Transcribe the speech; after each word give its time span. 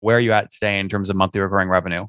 Where 0.00 0.16
are 0.16 0.20
you 0.20 0.32
at 0.32 0.50
today 0.50 0.78
in 0.78 0.88
terms 0.88 1.10
of 1.10 1.16
monthly 1.16 1.40
recurring 1.40 1.68
revenue? 1.68 2.06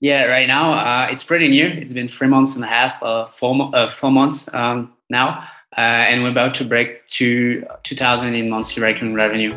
Yeah, 0.00 0.24
right 0.24 0.46
now 0.46 0.72
uh, 0.72 1.08
it's 1.10 1.22
pretty 1.22 1.48
new. 1.48 1.66
It's 1.66 1.92
been 1.92 2.08
three 2.08 2.26
months 2.26 2.56
and 2.56 2.64
a 2.64 2.68
half, 2.68 3.00
uh, 3.02 3.26
four, 3.28 3.70
uh, 3.74 3.90
four 3.90 4.10
months 4.10 4.52
um, 4.54 4.92
now, 5.10 5.46
uh, 5.76 5.80
and 5.80 6.22
we're 6.22 6.30
about 6.30 6.54
to 6.54 6.64
break 6.64 7.06
to 7.08 7.64
2,000 7.82 8.34
in 8.34 8.48
monthly 8.48 8.82
recurring 8.82 9.14
revenue. 9.14 9.50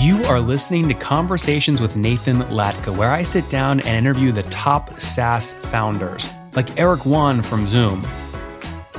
You 0.00 0.22
are 0.24 0.40
listening 0.40 0.88
to 0.88 0.94
Conversations 0.94 1.80
with 1.80 1.96
Nathan 1.96 2.40
Latka, 2.44 2.96
where 2.96 3.10
I 3.10 3.22
sit 3.22 3.48
down 3.48 3.80
and 3.80 4.06
interview 4.06 4.32
the 4.32 4.42
top 4.44 4.98
SaaS 4.98 5.54
founders, 5.54 6.28
like 6.54 6.78
Eric 6.80 7.04
Yuan 7.04 7.42
from 7.42 7.68
Zoom. 7.68 8.06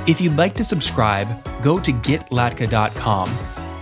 If 0.06 0.20
you'd 0.20 0.36
like 0.36 0.54
to 0.54 0.64
subscribe, 0.64 1.28
go 1.62 1.78
to 1.80 1.92
getlatka.com 1.92 3.28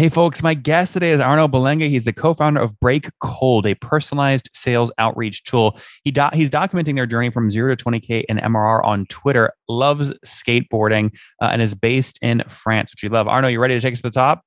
Hey, 0.00 0.08
folks, 0.08 0.42
my 0.42 0.54
guest 0.54 0.94
today 0.94 1.10
is 1.10 1.20
Arnaud 1.20 1.48
Belinga. 1.48 1.86
He's 1.86 2.04
the 2.04 2.12
co 2.14 2.32
founder 2.32 2.58
of 2.58 2.80
Break 2.80 3.10
Cold, 3.22 3.66
a 3.66 3.74
personalized 3.74 4.48
sales 4.54 4.90
outreach 4.96 5.44
tool. 5.44 5.78
He 6.04 6.10
do- 6.10 6.30
he's 6.32 6.48
documenting 6.48 6.94
their 6.94 7.04
journey 7.04 7.28
from 7.28 7.50
zero 7.50 7.76
to 7.76 7.84
20K 7.84 8.24
in 8.26 8.38
MRR 8.38 8.82
on 8.82 9.04
Twitter, 9.10 9.52
loves 9.68 10.10
skateboarding, 10.24 11.14
uh, 11.42 11.50
and 11.52 11.60
is 11.60 11.74
based 11.74 12.18
in 12.22 12.42
France, 12.48 12.92
which 12.92 13.02
we 13.02 13.10
love. 13.10 13.28
Arnaud, 13.28 13.48
you 13.48 13.60
ready 13.60 13.74
to 13.74 13.80
take 13.82 13.92
us 13.92 13.98
to 13.98 14.04
the 14.04 14.10
top? 14.10 14.42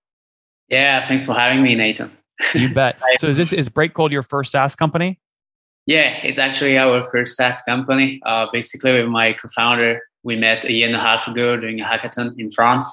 Yeah, 0.70 1.08
thanks 1.08 1.24
for 1.24 1.36
having 1.36 1.62
me, 1.62 1.76
Nathan. 1.76 2.10
you 2.56 2.70
bet. 2.74 2.98
So, 3.18 3.28
is 3.28 3.38
this 3.38 3.54
is 3.54 3.70
Breakcold 3.70 4.10
your 4.10 4.24
first 4.24 4.52
SaaS 4.52 4.76
company? 4.76 5.20
Yeah, 5.86 6.18
it's 6.24 6.40
actually 6.40 6.80
our 6.80 7.06
first 7.12 7.38
SaaS 7.38 7.62
company. 7.62 8.20
Uh, 8.26 8.48
basically, 8.52 8.94
with 8.94 9.08
my 9.08 9.34
co 9.34 9.50
founder, 9.50 10.02
we 10.24 10.36
met 10.36 10.66
a 10.66 10.74
year 10.74 10.88
and 10.88 10.96
a 10.96 11.00
half 11.00 11.28
ago 11.28 11.58
during 11.58 11.80
a 11.80 11.86
hackathon 11.86 12.34
in 12.40 12.52
France. 12.52 12.92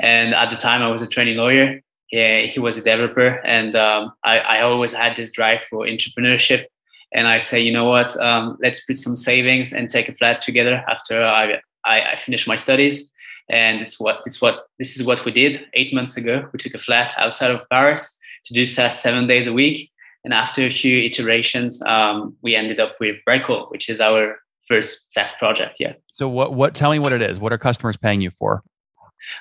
And 0.00 0.34
at 0.34 0.50
the 0.50 0.56
time, 0.56 0.82
I 0.82 0.88
was 0.88 1.00
a 1.00 1.06
training 1.06 1.36
lawyer 1.36 1.80
yeah, 2.12 2.42
he 2.42 2.60
was 2.60 2.76
a 2.76 2.82
developer, 2.82 3.40
and 3.42 3.74
um, 3.74 4.12
I, 4.22 4.38
I, 4.38 4.60
always 4.60 4.92
had 4.92 5.16
this 5.16 5.30
drive 5.30 5.62
for 5.70 5.86
entrepreneurship. 5.86 6.66
And 7.14 7.26
I 7.26 7.38
say, 7.38 7.58
you 7.60 7.72
know 7.72 7.86
what? 7.86 8.14
Um, 8.20 8.58
let's 8.62 8.84
put 8.84 8.98
some 8.98 9.16
savings 9.16 9.72
and 9.72 9.88
take 9.88 10.10
a 10.10 10.14
flat 10.14 10.42
together 10.42 10.84
after 10.88 11.22
I, 11.22 11.60
I, 11.84 12.12
I 12.12 12.16
finished 12.16 12.46
my 12.46 12.56
studies. 12.56 13.10
And 13.50 13.80
it's 13.80 13.98
what 13.98 14.20
it's 14.24 14.40
what 14.40 14.66
this 14.78 14.96
is 14.96 15.04
what 15.06 15.24
we 15.24 15.32
did 15.32 15.62
eight 15.74 15.92
months 15.92 16.16
ago. 16.16 16.46
We 16.52 16.58
took 16.58 16.74
a 16.74 16.78
flat 16.78 17.12
outside 17.16 17.50
of 17.50 17.68
Paris 17.70 18.16
to 18.46 18.54
do 18.54 18.66
SaaS 18.66 18.98
seven 18.98 19.26
days 19.26 19.46
a 19.46 19.52
week. 19.52 19.90
And 20.24 20.32
after 20.32 20.62
a 20.64 20.70
few 20.70 20.98
iterations, 20.98 21.82
um, 21.82 22.36
we 22.42 22.54
ended 22.54 22.78
up 22.78 22.96
with 23.00 23.16
Break 23.24 23.48
which 23.70 23.88
is 23.88 24.00
our 24.00 24.38
first 24.68 25.12
SaaS 25.12 25.32
project. 25.32 25.76
Yeah. 25.80 25.94
So 26.12 26.28
what? 26.28 26.54
What? 26.54 26.74
Tell 26.74 26.90
me 26.90 26.98
what 26.98 27.12
it 27.12 27.22
is. 27.22 27.40
What 27.40 27.52
are 27.52 27.58
customers 27.58 27.96
paying 27.96 28.20
you 28.20 28.30
for? 28.38 28.62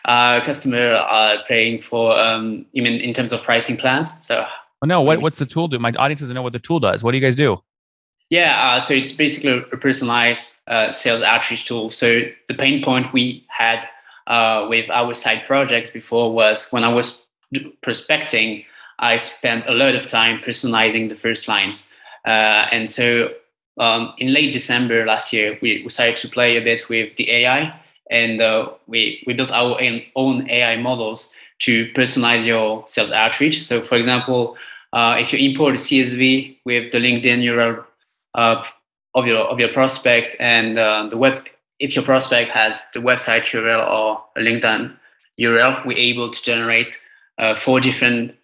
Uh, 0.06 0.42
customer 0.44 0.94
are 0.94 1.38
paying 1.48 1.82
for 1.82 2.18
um, 2.18 2.66
even 2.74 2.94
in 2.94 3.14
terms 3.14 3.34
of 3.34 3.42
pricing 3.44 3.78
plans. 3.78 4.12
So 4.22 4.46
oh, 4.82 4.86
no, 4.86 5.02
what, 5.02 5.22
what's 5.22 5.40
the 5.40 5.46
tool 5.46 5.68
do? 5.68 5.80
My 5.80 5.92
audience 5.92 6.22
doesn't 6.22 6.36
know 6.36 6.42
what 6.42 6.54
the 6.54 6.60
tool 6.60 6.80
does. 6.80 7.04
What 7.04 7.12
do 7.12 7.18
you 7.18 7.24
guys 7.24 7.36
do? 7.36 7.62
Yeah, 8.30 8.76
uh, 8.76 8.80
so 8.80 8.94
it's 8.94 9.12
basically 9.12 9.66
a 9.74 9.78
personalized 9.78 10.62
uh, 10.68 10.92
sales 10.92 11.22
outreach 11.22 11.66
tool. 11.66 11.90
So 11.90 12.22
the 12.48 12.54
pain 12.54 12.82
point 12.82 13.12
we 13.12 13.46
had 13.50 13.88
uh, 14.28 14.68
with 14.70 14.90
our 14.90 15.14
side 15.14 15.44
projects 15.46 15.90
before 15.90 16.34
was 16.34 16.70
when 16.72 16.86
I 16.86 16.94
was 16.94 17.26
prospecting, 17.82 18.64
I 19.00 19.18
spent 19.18 19.68
a 19.68 19.74
lot 19.74 19.96
of 19.96 20.08
time 20.08 20.40
personalizing 20.40 21.10
the 21.10 21.16
first 21.16 21.50
lines. 21.50 21.92
Uh, 22.26 22.70
and 22.72 22.90
so 22.90 23.34
um, 23.78 24.14
in 24.18 24.32
late 24.32 24.54
December 24.54 25.06
last 25.06 25.34
year, 25.34 25.58
we 25.62 25.84
decided 25.84 26.16
to 26.18 26.30
play 26.30 26.56
a 26.56 26.62
bit 26.62 26.88
with 26.88 27.16
the 27.18 27.30
AI 27.32 27.81
and 28.12 28.42
uh, 28.42 28.70
we 28.88 29.24
we 29.26 29.34
built 29.34 29.52
our 29.52 29.80
own 30.16 30.50
AI 30.50 30.76
models 30.76 31.32
to 31.60 31.88
personalize 31.94 32.46
your 32.46 32.84
sales 32.88 33.12
outreach. 33.12 33.64
So, 33.64 33.82
for 33.82 33.96
example, 33.96 34.58
uh, 34.94 35.16
if 35.20 35.32
you 35.32 35.40
import 35.40 35.76
CSV 35.76 36.58
with 36.66 36.92
the 36.92 36.98
LinkedIn 36.98 37.44
URL 37.44 37.84
uh, 38.36 38.64
of 39.16 39.26
your 39.26 39.44
of 39.46 39.60
your 39.60 39.70
prospect 39.70 40.36
and 40.40 40.78
uh, 40.78 41.08
the 41.10 41.18
web, 41.18 41.48
if 41.80 41.96
your 41.96 42.04
prospect 42.04 42.52
has 42.52 42.82
the 42.94 43.00
website 43.00 43.44
URL 43.44 43.90
or 43.90 44.24
a 44.36 44.42
LinkedIn 44.42 44.94
URL, 45.40 45.86
we're 45.86 45.98
able 45.98 46.30
to 46.30 46.42
generate 46.44 47.00
uh, 47.38 47.56
four 47.56 47.80
different 47.80 48.36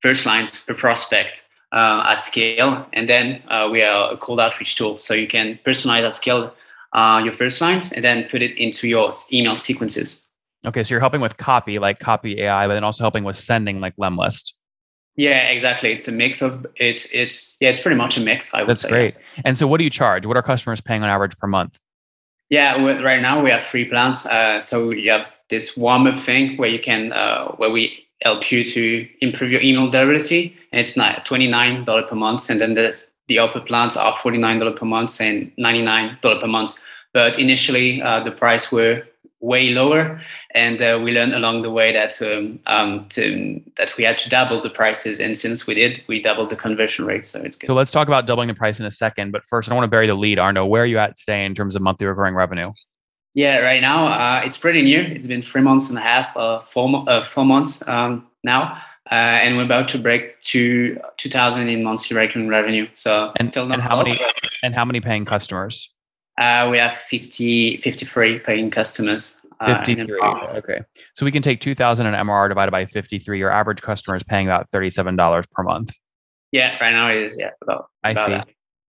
first 0.00 0.24
lines 0.24 0.58
per 0.58 0.74
prospect. 0.74 1.44
Uh, 1.70 2.02
at 2.06 2.22
scale, 2.22 2.86
and 2.94 3.10
then 3.10 3.42
we 3.70 3.82
are 3.82 4.10
a 4.10 4.16
cold 4.16 4.40
outreach 4.40 4.74
tool, 4.74 4.96
so 4.96 5.12
you 5.12 5.26
can 5.26 5.58
personalize 5.66 6.02
at 6.02 6.14
scale 6.14 6.50
uh, 6.98 7.18
your 7.22 7.32
first 7.32 7.60
lines 7.60 7.92
and 7.92 8.04
then 8.04 8.26
put 8.28 8.42
it 8.42 8.56
into 8.56 8.88
your 8.88 9.14
email 9.32 9.56
sequences. 9.56 10.26
Okay, 10.66 10.82
so 10.82 10.92
you're 10.92 11.00
helping 11.00 11.20
with 11.20 11.36
copy, 11.36 11.78
like 11.78 12.00
copy 12.00 12.40
AI, 12.40 12.66
but 12.66 12.74
then 12.74 12.82
also 12.82 13.04
helping 13.04 13.22
with 13.22 13.36
sending, 13.36 13.80
like 13.80 13.94
Lemlist. 13.96 14.54
Yeah, 15.14 15.48
exactly. 15.48 15.92
It's 15.92 16.08
a 16.08 16.12
mix 16.12 16.42
of 16.42 16.66
it's 16.76 17.08
it's 17.12 17.56
yeah, 17.60 17.70
it's 17.70 17.80
pretty 17.80 17.96
much 17.96 18.16
a 18.18 18.20
mix. 18.20 18.52
I 18.52 18.60
would 18.60 18.70
That's 18.70 18.82
say. 18.82 18.88
great. 18.88 19.18
And 19.44 19.56
so, 19.58 19.66
what 19.66 19.78
do 19.78 19.84
you 19.84 19.90
charge? 19.90 20.26
What 20.26 20.36
are 20.36 20.42
customers 20.42 20.80
paying 20.80 21.02
on 21.02 21.08
average 21.08 21.36
per 21.38 21.46
month? 21.46 21.78
Yeah, 22.50 22.76
right 23.02 23.20
now 23.20 23.42
we 23.42 23.50
have 23.50 23.62
free 23.62 23.84
plans. 23.84 24.26
Uh, 24.26 24.58
so 24.60 24.90
you 24.90 25.10
have 25.10 25.28
this 25.50 25.76
warm 25.76 26.06
up 26.06 26.20
thing 26.20 26.56
where 26.56 26.68
you 26.68 26.78
can 26.78 27.12
uh, 27.12 27.48
where 27.56 27.70
we 27.70 28.06
help 28.22 28.50
you 28.50 28.64
to 28.64 29.08
improve 29.20 29.50
your 29.50 29.60
email 29.60 29.90
delivery, 29.90 30.56
and 30.72 30.80
it's 30.80 30.96
not 30.96 31.24
twenty 31.24 31.48
nine 31.48 31.84
dollar 31.84 32.04
per 32.04 32.16
month, 32.16 32.48
and 32.50 32.60
then 32.60 32.74
the 32.74 32.96
the 33.28 33.38
upper 33.38 33.60
plans 33.60 33.96
are 33.96 34.12
$49 34.14 34.76
per 34.76 34.86
month 34.86 35.20
and 35.20 35.52
$99 35.56 36.40
per 36.40 36.46
month. 36.46 36.74
But 37.18 37.36
initially, 37.36 38.00
uh, 38.00 38.20
the 38.20 38.30
price 38.30 38.70
were 38.70 39.02
way 39.40 39.70
lower, 39.70 40.20
and 40.54 40.80
uh, 40.80 41.00
we 41.02 41.10
learned 41.10 41.34
along 41.34 41.62
the 41.62 41.70
way 41.78 41.92
that 41.92 42.22
um, 42.22 42.60
um, 42.66 43.06
to, 43.08 43.60
that 43.76 43.90
we 43.96 44.04
had 44.04 44.16
to 44.18 44.28
double 44.28 44.62
the 44.62 44.70
prices. 44.70 45.18
And 45.18 45.36
since 45.36 45.66
we 45.66 45.74
did, 45.74 46.00
we 46.06 46.22
doubled 46.22 46.50
the 46.50 46.54
conversion 46.54 47.04
rate. 47.04 47.26
So 47.26 47.40
it's 47.40 47.56
good. 47.56 47.66
So 47.66 47.74
let's 47.74 47.90
talk 47.90 48.06
about 48.06 48.28
doubling 48.28 48.46
the 48.46 48.54
price 48.54 48.78
in 48.78 48.86
a 48.86 48.92
second. 48.92 49.32
But 49.32 49.42
first, 49.48 49.68
I 49.68 49.70
don't 49.70 49.78
want 49.78 49.86
to 49.86 49.90
bury 49.90 50.06
the 50.06 50.14
lead. 50.14 50.38
Arnaud. 50.38 50.66
where 50.66 50.84
are 50.84 50.86
you 50.86 50.98
at 50.98 51.16
today 51.16 51.44
in 51.44 51.56
terms 51.56 51.74
of 51.74 51.82
monthly 51.82 52.06
recurring 52.06 52.36
revenue? 52.36 52.72
Yeah, 53.34 53.58
right 53.58 53.80
now 53.80 54.06
uh, 54.06 54.42
it's 54.44 54.56
pretty 54.56 54.82
new. 54.82 55.00
It's 55.00 55.26
been 55.26 55.42
three 55.42 55.62
months 55.62 55.88
and 55.88 55.98
a 55.98 56.02
half, 56.02 56.36
uh, 56.36 56.60
four, 56.60 57.04
uh, 57.08 57.24
four 57.24 57.44
months 57.44 57.82
um, 57.88 58.28
now 58.44 58.80
uh, 59.10 59.14
and 59.14 59.56
we're 59.56 59.64
about 59.64 59.88
to 59.88 59.98
break 59.98 60.40
to 60.42 61.00
2000 61.16 61.68
in 61.68 61.82
monthly 61.82 62.16
recurring 62.16 62.48
revenue. 62.48 62.86
So 62.94 63.32
and 63.38 63.48
still 63.48 63.66
not 63.66 63.78
and 63.78 63.82
how 63.82 63.96
many 63.96 64.20
and 64.62 64.74
how 64.74 64.84
many 64.84 65.00
paying 65.00 65.24
customers? 65.24 65.90
Uh, 66.38 66.68
we 66.70 66.78
have 66.78 66.94
50, 66.94 67.78
53 67.78 68.38
paying 68.40 68.70
customers. 68.70 69.40
Uh, 69.60 69.84
53. 69.84 70.20
Okay. 70.22 70.80
So 71.14 71.24
we 71.24 71.32
can 71.32 71.42
take 71.42 71.60
2000 71.60 72.06
in 72.06 72.14
MRR 72.14 72.48
divided 72.48 72.70
by 72.70 72.86
53. 72.86 73.38
Your 73.38 73.50
average 73.50 73.82
customer 73.82 74.16
is 74.16 74.22
paying 74.22 74.46
about 74.46 74.70
$37 74.70 75.50
per 75.50 75.62
month. 75.64 75.92
Yeah, 76.52 76.78
right 76.80 76.92
now 76.92 77.10
it 77.10 77.16
is. 77.16 77.36
Yeah, 77.38 77.50
about. 77.62 77.86
I 78.04 78.12
about 78.12 78.26
see. 78.26 78.32
That. 78.32 78.48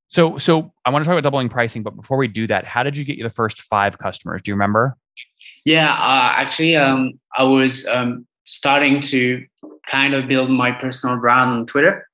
So, 0.10 0.38
so 0.38 0.72
I 0.86 0.92
want 0.92 1.04
to 1.04 1.08
talk 1.08 1.14
about 1.14 1.24
doubling 1.24 1.50
pricing, 1.50 1.84
but 1.84 1.96
before 1.96 2.18
we 2.18 2.28
do 2.28 2.48
that, 2.48 2.66
how 2.66 2.84
did 2.84 2.96
you 2.96 3.04
get 3.04 3.18
you 3.18 3.24
the 3.24 3.30
first 3.30 3.62
five 3.62 3.98
customers? 3.98 4.42
Do 4.42 4.52
you 4.52 4.56
remember? 4.56 4.96
Yeah, 5.66 5.92
uh, 5.92 6.34
actually, 6.36 6.76
um, 6.76 7.20
I 7.38 7.44
was 7.44 7.86
um, 7.88 8.26
starting 8.46 9.02
to 9.02 9.46
kind 9.88 10.14
of 10.14 10.28
build 10.28 10.50
my 10.50 10.72
personal 10.72 11.18
brand 11.18 11.52
on 11.52 11.66
Twitter. 11.66 12.08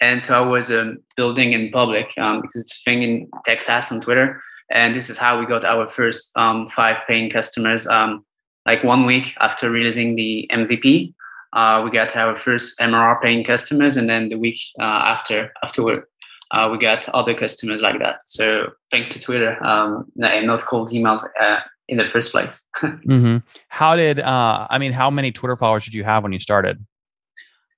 And 0.00 0.22
so 0.22 0.42
I 0.42 0.46
was 0.46 0.70
um, 0.70 0.98
building 1.16 1.52
in 1.52 1.70
public 1.70 2.12
um, 2.18 2.40
because 2.40 2.62
it's 2.62 2.80
a 2.80 2.82
thing 2.84 3.02
in 3.02 3.30
Texas 3.44 3.92
on 3.92 4.00
Twitter. 4.00 4.42
And 4.72 4.94
this 4.94 5.10
is 5.10 5.18
how 5.18 5.38
we 5.38 5.46
got 5.46 5.64
our 5.64 5.88
first 5.88 6.32
um, 6.36 6.68
five 6.68 6.98
paying 7.06 7.30
customers. 7.30 7.86
Um, 7.86 8.24
like 8.66 8.82
one 8.82 9.06
week 9.06 9.34
after 9.40 9.70
releasing 9.70 10.16
the 10.16 10.48
MVP, 10.52 11.14
uh, 11.52 11.82
we 11.84 11.90
got 11.90 12.16
our 12.16 12.36
first 12.36 12.78
MRR 12.80 13.20
paying 13.20 13.44
customers, 13.44 13.96
and 13.96 14.08
then 14.08 14.30
the 14.30 14.38
week 14.38 14.60
uh, 14.80 14.84
after 14.84 15.52
afterward, 15.62 16.04
uh, 16.52 16.68
we 16.70 16.78
got 16.78 17.08
other 17.10 17.34
customers 17.34 17.80
like 17.80 17.98
that. 17.98 18.20
So 18.26 18.72
thanks 18.90 19.08
to 19.10 19.20
Twitter 19.20 19.62
um, 19.64 20.10
and 20.22 20.46
not 20.46 20.62
cold 20.62 20.90
emails 20.90 21.22
uh, 21.40 21.60
in 21.88 21.98
the 21.98 22.08
first 22.08 22.32
place. 22.32 22.62
mm-hmm. 22.82 23.38
How 23.68 23.96
did 23.96 24.20
uh, 24.20 24.66
I 24.70 24.78
mean? 24.78 24.92
How 24.92 25.10
many 25.10 25.32
Twitter 25.32 25.56
followers 25.56 25.84
did 25.84 25.94
you 25.94 26.04
have 26.04 26.22
when 26.22 26.32
you 26.32 26.40
started? 26.40 26.84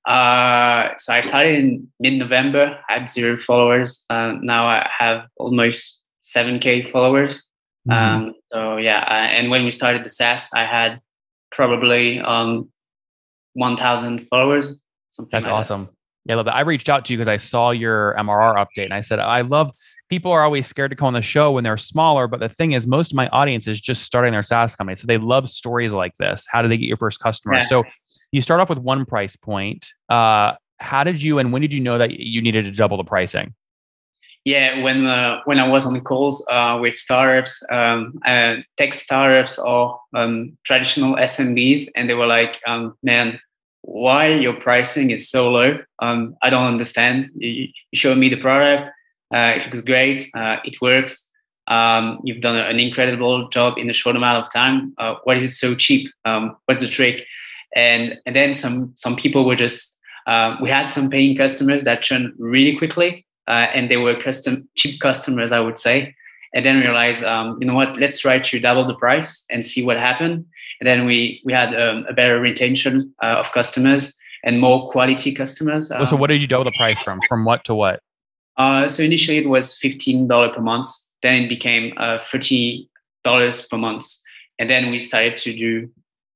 Uh, 0.07 0.91
so 0.99 1.15
I 1.15 1.23
started 1.23 1.59
in 1.59 1.89
mid-November. 1.99 2.79
I 2.89 2.99
had 2.99 3.11
zero 3.11 3.37
followers. 3.37 4.05
Uh, 4.11 4.35
now 4.43 4.67
I 4.67 4.89
have 4.99 5.27
almost 5.37 6.03
seven 6.25 6.59
k 6.59 6.83
followers. 6.83 7.47
Mm-hmm. 7.89 8.27
Um, 8.27 8.35
so 8.51 8.77
yeah, 8.79 9.05
I, 9.07 9.27
and 9.27 9.51
when 9.51 9.65
we 9.65 9.71
started 9.71 10.05
the 10.05 10.09
SaaS, 10.09 10.51
I 10.55 10.65
had 10.65 11.01
probably 11.53 12.19
um, 12.21 12.71
one 13.53 13.77
thousand 13.77 14.27
followers. 14.29 14.75
That's 15.31 15.47
like 15.47 15.55
awesome. 15.55 15.85
That. 15.85 15.91
Yeah, 16.27 16.33
I 16.33 16.37
love 16.37 16.47
that. 16.47 16.55
I 16.57 16.61
reached 16.61 16.89
out 16.89 17.05
to 17.05 17.13
you 17.13 17.19
because 17.19 17.29
I 17.29 17.37
saw 17.37 17.71
your 17.71 18.15
MRR 18.19 18.57
update 18.57 18.87
and 18.87 18.95
I 18.95 19.03
said, 19.03 19.19
I 19.19 19.43
love 19.43 19.73
people 20.09 20.33
are 20.33 20.43
always 20.43 20.67
scared 20.67 20.91
to 20.91 20.97
come 20.97 21.09
on 21.09 21.13
the 21.13 21.23
show 21.23 21.53
when 21.53 21.65
they're 21.65 21.77
smaller. 21.77 22.27
But 22.27 22.41
the 22.41 22.49
thing 22.49 22.73
is, 22.73 22.87
most 22.87 23.13
of 23.13 23.17
my 23.17 23.29
audience 23.29 23.69
is 23.69 23.79
just 23.79 24.03
starting 24.03 24.33
their 24.33 24.43
SaaS 24.43 24.75
company. 24.75 24.97
So 24.97 25.07
they 25.07 25.19
love 25.19 25.51
stories 25.51 25.93
like 25.93 26.17
this. 26.17 26.47
How 26.51 26.63
do 26.63 26.69
they 26.69 26.79
get 26.79 26.87
your 26.87 26.97
first 26.97 27.21
customer? 27.21 27.57
Yeah. 27.57 27.61
So 27.61 27.85
you 28.33 28.41
start 28.41 28.61
off 28.61 28.71
with 28.71 28.79
one 28.79 29.05
price 29.05 29.37
point. 29.37 29.93
Uh, 30.09 30.55
how 30.79 31.05
did 31.05 31.21
you 31.21 31.39
and 31.39 31.53
when 31.53 31.61
did 31.61 31.73
you 31.75 31.81
know 31.81 31.99
that 31.99 32.19
you 32.19 32.41
needed 32.41 32.65
to 32.65 32.71
double 32.71 32.97
the 32.97 33.05
pricing? 33.05 33.55
Yeah, 34.45 34.83
when 34.83 35.07
uh, 35.07 35.41
when 35.47 35.59
I 35.59 35.67
was 35.67 35.87
on 35.87 35.99
calls 36.03 36.47
uh, 36.51 36.79
with 36.81 36.99
startups, 36.99 37.63
um, 37.71 38.21
uh, 38.27 38.57
tech 38.77 38.93
startups 38.93 39.59
or 39.59 39.99
um, 40.15 40.59
traditional 40.65 41.17
SMBs, 41.17 41.89
and 41.97 42.11
they 42.11 42.15
were 42.15 42.27
like, 42.27 42.61
um, 42.67 42.95
"Man, 43.03 43.41
why 43.81 44.29
your 44.29 44.53
pricing 44.53 45.11
is 45.11 45.31
so 45.31 45.51
low? 45.51 45.79
Um, 46.01 46.37
I 46.43 46.51
don't 46.51 46.67
understand. 46.67 47.31
You, 47.37 47.69
you 47.91 47.97
showed 47.97 48.19
me 48.19 48.29
the 48.29 48.37
product, 48.37 48.91
uh, 49.35 49.55
it 49.57 49.65
looks 49.65 49.81
great, 49.81 50.29
uh, 50.37 50.57
it 50.65 50.77
works. 50.83 51.27
Um, 51.67 52.21
you've 52.25 52.43
done 52.43 52.57
an 52.57 52.79
incredible 52.79 53.49
job 53.49 53.79
in 53.79 53.89
a 53.89 53.95
short 53.95 54.15
amount 54.15 54.45
of 54.45 54.53
time. 54.53 54.93
Uh, 54.99 55.15
why 55.25 55.37
is 55.37 55.45
it 55.45 55.53
so 55.53 55.75
cheap? 55.75 56.11
Um, 56.27 56.55
what's 56.67 56.83
the 56.83 56.89
trick?" 56.89 57.25
And 57.75 58.19
and 58.27 58.37
then 58.37 58.53
some 58.53 58.93
some 58.95 59.17
people 59.17 59.47
were 59.47 59.57
just 59.57 59.99
we 60.61 60.69
had 60.69 60.89
some 60.89 61.09
paying 61.09 61.35
customers 61.35 61.85
that 61.85 62.03
churn 62.03 62.35
really 62.39 62.77
quickly, 62.77 63.25
uh, 63.49 63.69
and 63.75 63.91
they 63.91 63.97
were 63.97 64.15
custom 64.21 64.69
cheap 64.75 65.01
customers, 65.01 65.53
I 65.53 65.61
would 65.61 65.79
say. 65.79 66.15
And 66.55 66.65
then 66.65 66.81
realized, 66.81 67.25
um, 67.25 67.57
you 67.61 67.67
know 67.67 67.75
what? 67.75 67.97
Let's 67.97 68.21
try 68.21 68.39
to 68.39 68.61
double 68.61 68.87
the 68.87 68.95
price 68.95 69.45
and 69.51 69.67
see 69.67 69.85
what 69.85 69.97
happened. 69.97 70.47
And 70.81 70.87
then 70.87 71.05
we 71.05 71.41
we 71.45 71.53
had 71.53 71.75
um, 71.75 72.07
a 72.09 72.13
better 72.13 72.39
retention 72.41 73.13
uh, 73.23 73.37
of 73.39 73.51
customers 73.53 74.15
and 74.45 74.61
more 74.61 74.91
quality 74.91 75.35
customers. 75.35 75.91
Um, 75.91 76.07
so, 76.07 76.17
what 76.17 76.29
did 76.29 76.41
you 76.41 76.47
double 76.47 76.65
the 76.65 76.73
price 76.77 77.01
from? 77.01 77.21
From 77.29 77.45
what 77.45 77.65
to 77.65 77.75
what? 77.75 78.01
Uh, 78.57 78.89
so 78.89 79.03
initially 79.03 79.39
it 79.39 79.49
was 79.49 79.77
fifteen 79.79 80.29
dollar 80.29 80.51
per 80.51 80.61
month. 80.61 80.87
Then 81.23 81.45
it 81.45 81.49
became 81.49 81.93
uh, 81.97 82.19
thirty 82.21 82.89
dollars 83.25 83.67
per 83.67 83.77
month, 83.77 84.07
and 84.59 84.71
then 84.71 84.91
we 84.91 84.99
started 84.99 85.37
to 85.39 85.57
do 85.57 85.91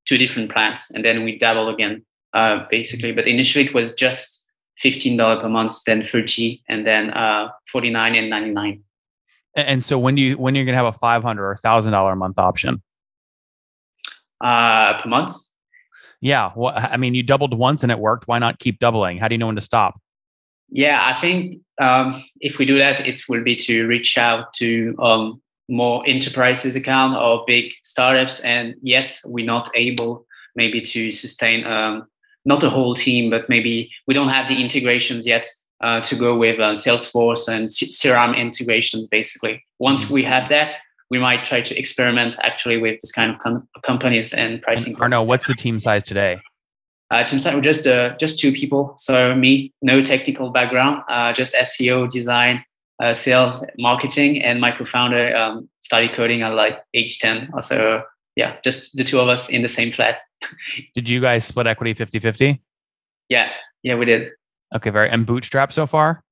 two 0.07 0.19
different 0.19 0.51
plans, 0.51 0.91
and 0.95 1.05
then 1.05 1.23
we 1.23 1.39
doubled 1.39 1.73
again 1.73 2.05
uh, 2.35 2.65
basically. 2.71 3.13
But 3.13 3.29
initially 3.29 3.67
it 3.67 3.75
was 3.75 3.93
just 3.95 4.38
fifteen 4.79 5.17
dollar 5.17 5.41
per 5.41 5.49
month, 5.49 5.85
then 5.85 6.05
thirty, 6.05 6.63
and 6.69 6.87
then 6.87 7.11
uh, 7.11 7.49
forty 7.71 7.91
nine 7.91 8.15
and 8.15 8.31
ninety 8.31 8.51
nine. 8.51 8.83
And 9.55 9.83
so 9.83 9.99
when 9.99 10.15
do 10.15 10.23
you 10.23 10.39
when 10.39 10.55
you're 10.55 10.65
gonna 10.65 10.77
have 10.77 10.95
a 10.95 10.99
five 10.99 11.23
hundred 11.23 11.49
or 11.49 11.57
thousand 11.57 11.93
dollar 11.93 12.13
a 12.13 12.17
month 12.17 12.39
option? 12.39 12.83
Uh, 14.41 15.01
per 15.01 15.09
month. 15.09 15.35
Yeah, 16.21 16.51
well, 16.57 16.73
I 16.77 16.97
mean, 16.97 17.15
you 17.15 17.23
doubled 17.23 17.57
once 17.57 17.83
and 17.83 17.93
it 17.93 17.99
worked. 17.99 18.27
Why 18.27 18.39
not 18.39 18.59
keep 18.59 18.81
doubling? 18.81 19.19
How 19.19 19.29
do 19.29 19.35
you 19.35 19.39
know 19.39 19.47
when 19.47 19.55
to 19.55 19.61
stop? 19.61 20.01
Yeah, 20.69 20.99
I 21.03 21.19
think 21.19 21.61
um, 21.81 22.25
if 22.41 22.59
we 22.59 22.67
do 22.67 22.77
that, 22.79 23.07
it 23.07 23.21
will 23.29 23.43
be 23.43 23.57
to 23.57 23.87
reach 23.87 24.19
out 24.19 24.53
to 24.55 24.97
um, 25.01 25.41
more 25.69 26.03
enterprises 26.07 26.77
account 26.77 27.17
or 27.17 27.45
big 27.47 27.73
startups, 27.85 28.41
and 28.41 28.75
yet 28.83 29.19
we're 29.25 29.47
not 29.47 29.71
able 29.75 30.27
maybe 30.57 30.81
to 30.81 31.13
sustain 31.13 31.65
um, 31.67 32.07
not 32.49 32.65
a 32.65 32.71
whole 32.71 32.95
team, 32.95 33.31
but 33.31 33.49
maybe 33.49 33.93
we 34.07 34.15
don't 34.15 34.31
have 34.31 34.49
the 34.49 34.61
integrations 34.61 35.27
yet 35.27 35.47
uh, 35.83 36.01
to 36.01 36.17
go 36.17 36.37
with 36.37 36.59
uh, 36.59 36.73
Salesforce 36.73 37.47
and 37.47 37.69
CRM 37.69 38.37
integrations. 38.37 39.07
Basically, 39.07 39.63
once 39.79 40.05
mm-hmm. 40.05 40.15
we 40.15 40.25
have 40.25 40.49
that, 40.49 40.77
we 41.11 41.19
might 41.19 41.45
try 41.45 41.61
to 41.61 41.79
experiment 41.79 42.37
actually 42.43 42.79
with 42.79 42.99
this 43.01 43.13
kind 43.13 43.31
of 43.31 43.39
com- 43.39 43.69
companies 43.85 44.33
and 44.33 44.63
pricing. 44.63 44.97
Arnaud, 44.97 45.25
what's 45.25 45.47
the 45.47 45.55
team 45.55 45.79
size 45.79 46.03
today? 46.03 46.41
Uh, 47.11 47.23
team 47.25 47.39
size, 47.39 47.55
we're 47.55 47.61
just 47.61 47.87
uh, 47.87 48.17
just 48.17 48.39
two 48.39 48.53
people. 48.53 48.95
So 48.97 49.35
me, 49.35 49.73
no 49.83 50.03
technical 50.03 50.51
background, 50.51 51.03
uh, 51.09 51.33
just 51.35 51.55
SEO, 51.55 52.09
design, 52.11 52.65
uh, 53.03 53.13
sales, 53.13 53.63
marketing, 53.79 54.43
and 54.43 54.61
my 54.61 54.73
co-founder 54.73 55.37
um, 55.37 55.69
studied 55.81 56.15
coding 56.15 56.43
at 56.43 56.55
like 56.55 56.83
age 56.95 57.19
ten. 57.19 57.51
Also, 57.55 58.03
yeah, 58.37 58.57
just 58.65 58.97
the 58.97 59.05
two 59.05 59.21
of 59.21 59.29
us 59.29 59.51
in 59.51 59.63
the 59.63 59.69
same 59.69 59.93
flat. 59.93 60.19
Did 60.95 61.09
you 61.09 61.21
guys 61.21 61.45
split 61.45 61.67
equity 61.67 61.95
50-50? 61.95 62.59
Yeah, 63.29 63.51
yeah, 63.83 63.95
we 63.97 64.05
did. 64.05 64.31
Okay, 64.75 64.91
very 64.91 65.11
and 65.11 65.27
bootstrap 65.27 65.73
so 65.73 65.87
far? 65.87 66.23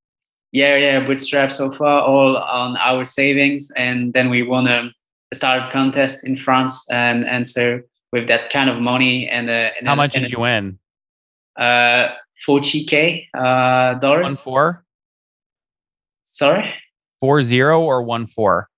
Yeah, 0.52 0.76
yeah, 0.76 1.00
bootstrap 1.00 1.52
so 1.52 1.70
far, 1.70 2.02
all 2.02 2.36
on 2.36 2.76
our 2.76 3.04
savings, 3.04 3.70
and 3.76 4.12
then 4.12 4.30
we 4.30 4.42
won 4.42 4.66
a, 4.66 4.90
startup 5.34 5.72
contest 5.72 6.24
in 6.24 6.36
France, 6.36 6.88
and 6.90 7.24
and 7.24 7.46
so 7.46 7.80
with 8.12 8.28
that 8.28 8.48
kind 8.50 8.70
of 8.70 8.80
money 8.80 9.28
and, 9.28 9.50
uh, 9.50 9.70
and 9.76 9.88
how 9.88 9.94
much 9.94 10.14
and, 10.14 10.24
did 10.24 10.32
you 10.32 10.38
win? 10.40 10.78
Uh, 11.58 12.08
forty 12.44 12.84
k 12.84 13.26
uh 13.34 13.94
dollars. 13.94 14.22
One 14.22 14.36
four. 14.36 14.84
Sorry. 16.26 16.72
Four 17.20 17.42
zero 17.42 17.82
or 17.82 18.02
one 18.02 18.28
four. 18.28 18.68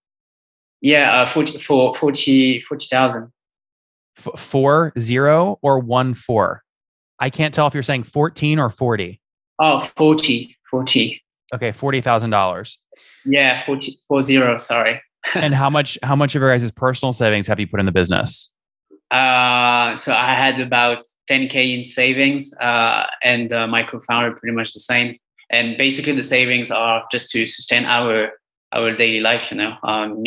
Yeah, 0.81 1.23
uh, 1.23 1.27
40, 1.27 1.59
40, 1.59 2.61
40,000. 2.61 3.33
F- 4.19 4.41
four 4.41 4.93
zero 4.99 5.59
or 5.62 5.79
one 5.79 6.15
four? 6.15 6.62
I 7.19 7.31
can't 7.31 7.53
tell 7.53 7.67
if 7.67 7.75
you're 7.75 7.82
saying 7.82 8.05
14 8.05 8.59
or 8.59 8.70
40. 8.70 9.20
Oh, 9.59 9.81
40, 9.81 10.56
40. 10.70 11.23
Okay, 11.55 11.73
$40,000. 11.73 12.76
Yeah, 13.25 13.67
40, 13.67 13.99
four 14.06 14.23
zero, 14.23 14.59
sorry. 14.59 15.03
and 15.35 15.55
how 15.55 15.69
much, 15.69 15.99
how 16.03 16.15
much 16.15 16.35
of 16.35 16.43
your 16.43 16.56
guys' 16.56 16.70
personal 16.70 17.12
savings 17.12 17.47
have 17.49 17.59
you 17.59 17.67
put 17.67 17.81
in 17.81 17.87
the 17.87 17.93
business? 17.93 18.53
Uh, 19.11 19.97
so 19.97 20.12
I 20.12 20.35
had 20.35 20.61
about 20.61 21.05
10K 21.29 21.79
in 21.79 21.85
savings 21.85 22.55
uh, 22.59 23.06
and 23.23 23.53
uh, 23.53 23.67
my 23.67 23.82
co-founder 23.82 24.37
pretty 24.37 24.55
much 24.55 24.73
the 24.73 24.81
same. 24.81 25.17
And 25.50 25.76
basically 25.79 26.12
the 26.12 26.23
savings 26.23 26.70
are 26.70 27.05
just 27.11 27.31
to 27.31 27.47
sustain 27.47 27.85
our 27.85 28.31
our 28.73 28.93
daily 28.93 29.20
life, 29.20 29.50
you 29.50 29.56
know, 29.56 29.76
um, 29.82 30.23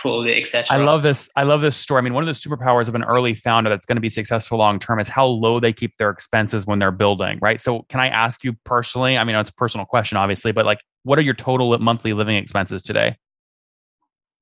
fully, 0.00 0.40
etc. 0.40 0.76
I 0.76 0.82
love 0.82 1.02
this. 1.02 1.28
I 1.34 1.42
love 1.42 1.60
this 1.60 1.76
story. 1.76 1.98
I 1.98 2.02
mean, 2.02 2.14
one 2.14 2.26
of 2.26 2.28
the 2.28 2.48
superpowers 2.48 2.88
of 2.88 2.94
an 2.94 3.02
early 3.02 3.34
founder 3.34 3.68
that's 3.68 3.84
going 3.84 3.96
to 3.96 4.00
be 4.00 4.10
successful 4.10 4.58
long 4.58 4.78
term 4.78 5.00
is 5.00 5.08
how 5.08 5.26
low 5.26 5.58
they 5.58 5.72
keep 5.72 5.96
their 5.96 6.10
expenses 6.10 6.66
when 6.66 6.78
they're 6.78 6.92
building, 6.92 7.38
right? 7.42 7.60
So, 7.60 7.82
can 7.88 7.98
I 8.00 8.08
ask 8.08 8.44
you 8.44 8.54
personally? 8.64 9.18
I 9.18 9.24
mean, 9.24 9.34
it's 9.36 9.50
a 9.50 9.54
personal 9.54 9.86
question, 9.86 10.18
obviously, 10.18 10.52
but 10.52 10.66
like, 10.66 10.80
what 11.02 11.18
are 11.18 11.22
your 11.22 11.34
total 11.34 11.76
monthly 11.78 12.12
living 12.12 12.36
expenses 12.36 12.82
today? 12.82 13.16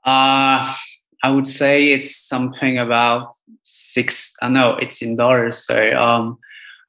Uh, 0.05 0.75
I 1.23 1.31
would 1.31 1.49
say 1.49 1.93
it's 1.93 2.15
something 2.15 2.79
about 2.79 3.33
six. 3.63 4.35
I 4.43 4.49
know 4.49 4.77
it's 4.77 5.01
in 5.01 5.17
dollars, 5.17 5.65
so 5.65 5.93
um, 5.97 6.39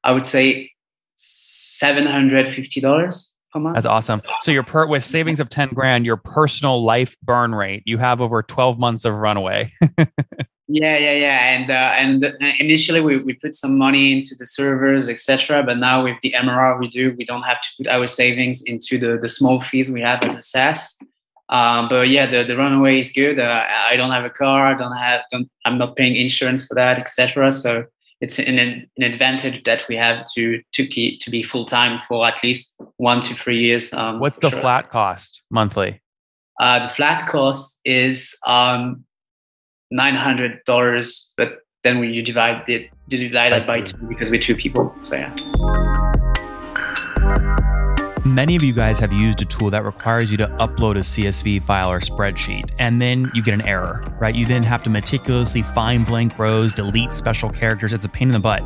I 0.04 0.12
would 0.12 0.26
say 0.26 0.72
seven 1.14 2.06
hundred 2.06 2.48
fifty 2.48 2.80
dollars 2.80 3.34
month. 3.58 3.74
That's 3.74 3.86
awesome. 3.86 4.20
So 4.42 4.50
your 4.50 4.62
per 4.62 4.86
with 4.86 5.04
savings 5.04 5.40
of 5.40 5.48
10 5.48 5.70
grand, 5.70 6.06
your 6.06 6.16
personal 6.16 6.84
life 6.84 7.16
burn 7.22 7.54
rate, 7.54 7.82
you 7.86 7.98
have 7.98 8.20
over 8.20 8.42
12 8.42 8.78
months 8.78 9.04
of 9.04 9.14
runaway. 9.14 9.72
yeah, 10.68 10.96
yeah, 10.96 11.12
yeah. 11.12 11.54
And 11.54 11.70
uh, 11.70 11.74
and 11.74 12.24
uh, 12.24 12.52
initially 12.58 13.00
we, 13.00 13.22
we 13.22 13.34
put 13.34 13.54
some 13.54 13.76
money 13.76 14.18
into 14.18 14.34
the 14.38 14.46
servers, 14.46 15.08
etc. 15.08 15.62
But 15.64 15.78
now 15.78 16.04
with 16.04 16.16
the 16.22 16.32
MRR 16.36 16.78
we 16.78 16.88
do, 16.88 17.14
we 17.18 17.24
don't 17.24 17.42
have 17.42 17.60
to 17.60 17.68
put 17.78 17.86
our 17.88 18.06
savings 18.06 18.62
into 18.62 18.98
the, 18.98 19.18
the 19.20 19.28
small 19.28 19.60
fees 19.60 19.90
we 19.90 20.00
have 20.02 20.22
as 20.22 20.36
a 20.36 20.42
SaaS. 20.42 20.98
Um, 21.48 21.88
but 21.88 22.08
yeah, 22.08 22.26
the, 22.30 22.44
the 22.44 22.56
runaway 22.56 23.00
is 23.00 23.10
good. 23.10 23.40
Uh, 23.40 23.64
I 23.68 23.96
don't 23.96 24.12
have 24.12 24.24
a 24.24 24.30
car. 24.30 24.68
I 24.68 24.74
don't 24.74 24.96
have. 24.96 25.22
Don't, 25.32 25.50
I'm 25.64 25.78
not 25.78 25.96
paying 25.96 26.14
insurance 26.14 26.64
for 26.64 26.74
that, 26.74 26.98
etc. 27.00 27.50
So 27.50 27.86
it's 28.20 28.38
an, 28.38 28.58
an 28.58 29.02
advantage 29.02 29.64
that 29.64 29.84
we 29.88 29.96
have 29.96 30.26
to 30.34 30.62
to 30.72 30.86
keep 30.86 31.20
to 31.20 31.30
be 31.30 31.42
full 31.42 31.64
time 31.64 32.00
for 32.06 32.26
at 32.26 32.42
least 32.42 32.74
one 32.96 33.20
to 33.22 33.34
three 33.34 33.58
years. 33.58 33.92
Um, 33.92 34.20
What's 34.20 34.38
the 34.38 34.50
sure. 34.50 34.60
flat 34.60 34.90
cost 34.90 35.42
monthly? 35.50 36.00
Uh, 36.60 36.86
the 36.86 36.92
flat 36.92 37.26
cost 37.26 37.80
is 37.84 38.36
um, 38.46 39.04
nine 39.90 40.14
hundred 40.14 40.60
dollars, 40.66 41.32
but 41.36 41.60
then 41.82 41.98
when 41.98 42.12
you 42.12 42.22
divide 42.22 42.68
it, 42.68 42.90
you 43.08 43.16
divide 43.16 43.52
it 43.52 43.66
by 43.66 43.80
two 43.80 43.96
because 44.06 44.30
we're 44.30 44.40
two 44.40 44.56
people. 44.56 44.94
So 45.02 45.16
yeah. 45.16 45.89
Many 48.24 48.54
of 48.54 48.62
you 48.62 48.74
guys 48.74 48.98
have 48.98 49.14
used 49.14 49.40
a 49.40 49.46
tool 49.46 49.70
that 49.70 49.82
requires 49.82 50.30
you 50.30 50.36
to 50.36 50.46
upload 50.58 50.96
a 50.96 51.00
CSV 51.00 51.64
file 51.64 51.90
or 51.90 52.00
spreadsheet, 52.00 52.70
and 52.78 53.00
then 53.00 53.30
you 53.34 53.42
get 53.42 53.54
an 53.54 53.62
error, 53.62 54.14
right? 54.20 54.34
You 54.34 54.44
then 54.44 54.62
have 54.62 54.82
to 54.82 54.90
meticulously 54.90 55.62
find 55.62 56.06
blank 56.06 56.38
rows, 56.38 56.74
delete 56.74 57.14
special 57.14 57.48
characters. 57.48 57.94
It's 57.94 58.04
a 58.04 58.10
pain 58.10 58.28
in 58.28 58.32
the 58.32 58.38
butt. 58.38 58.62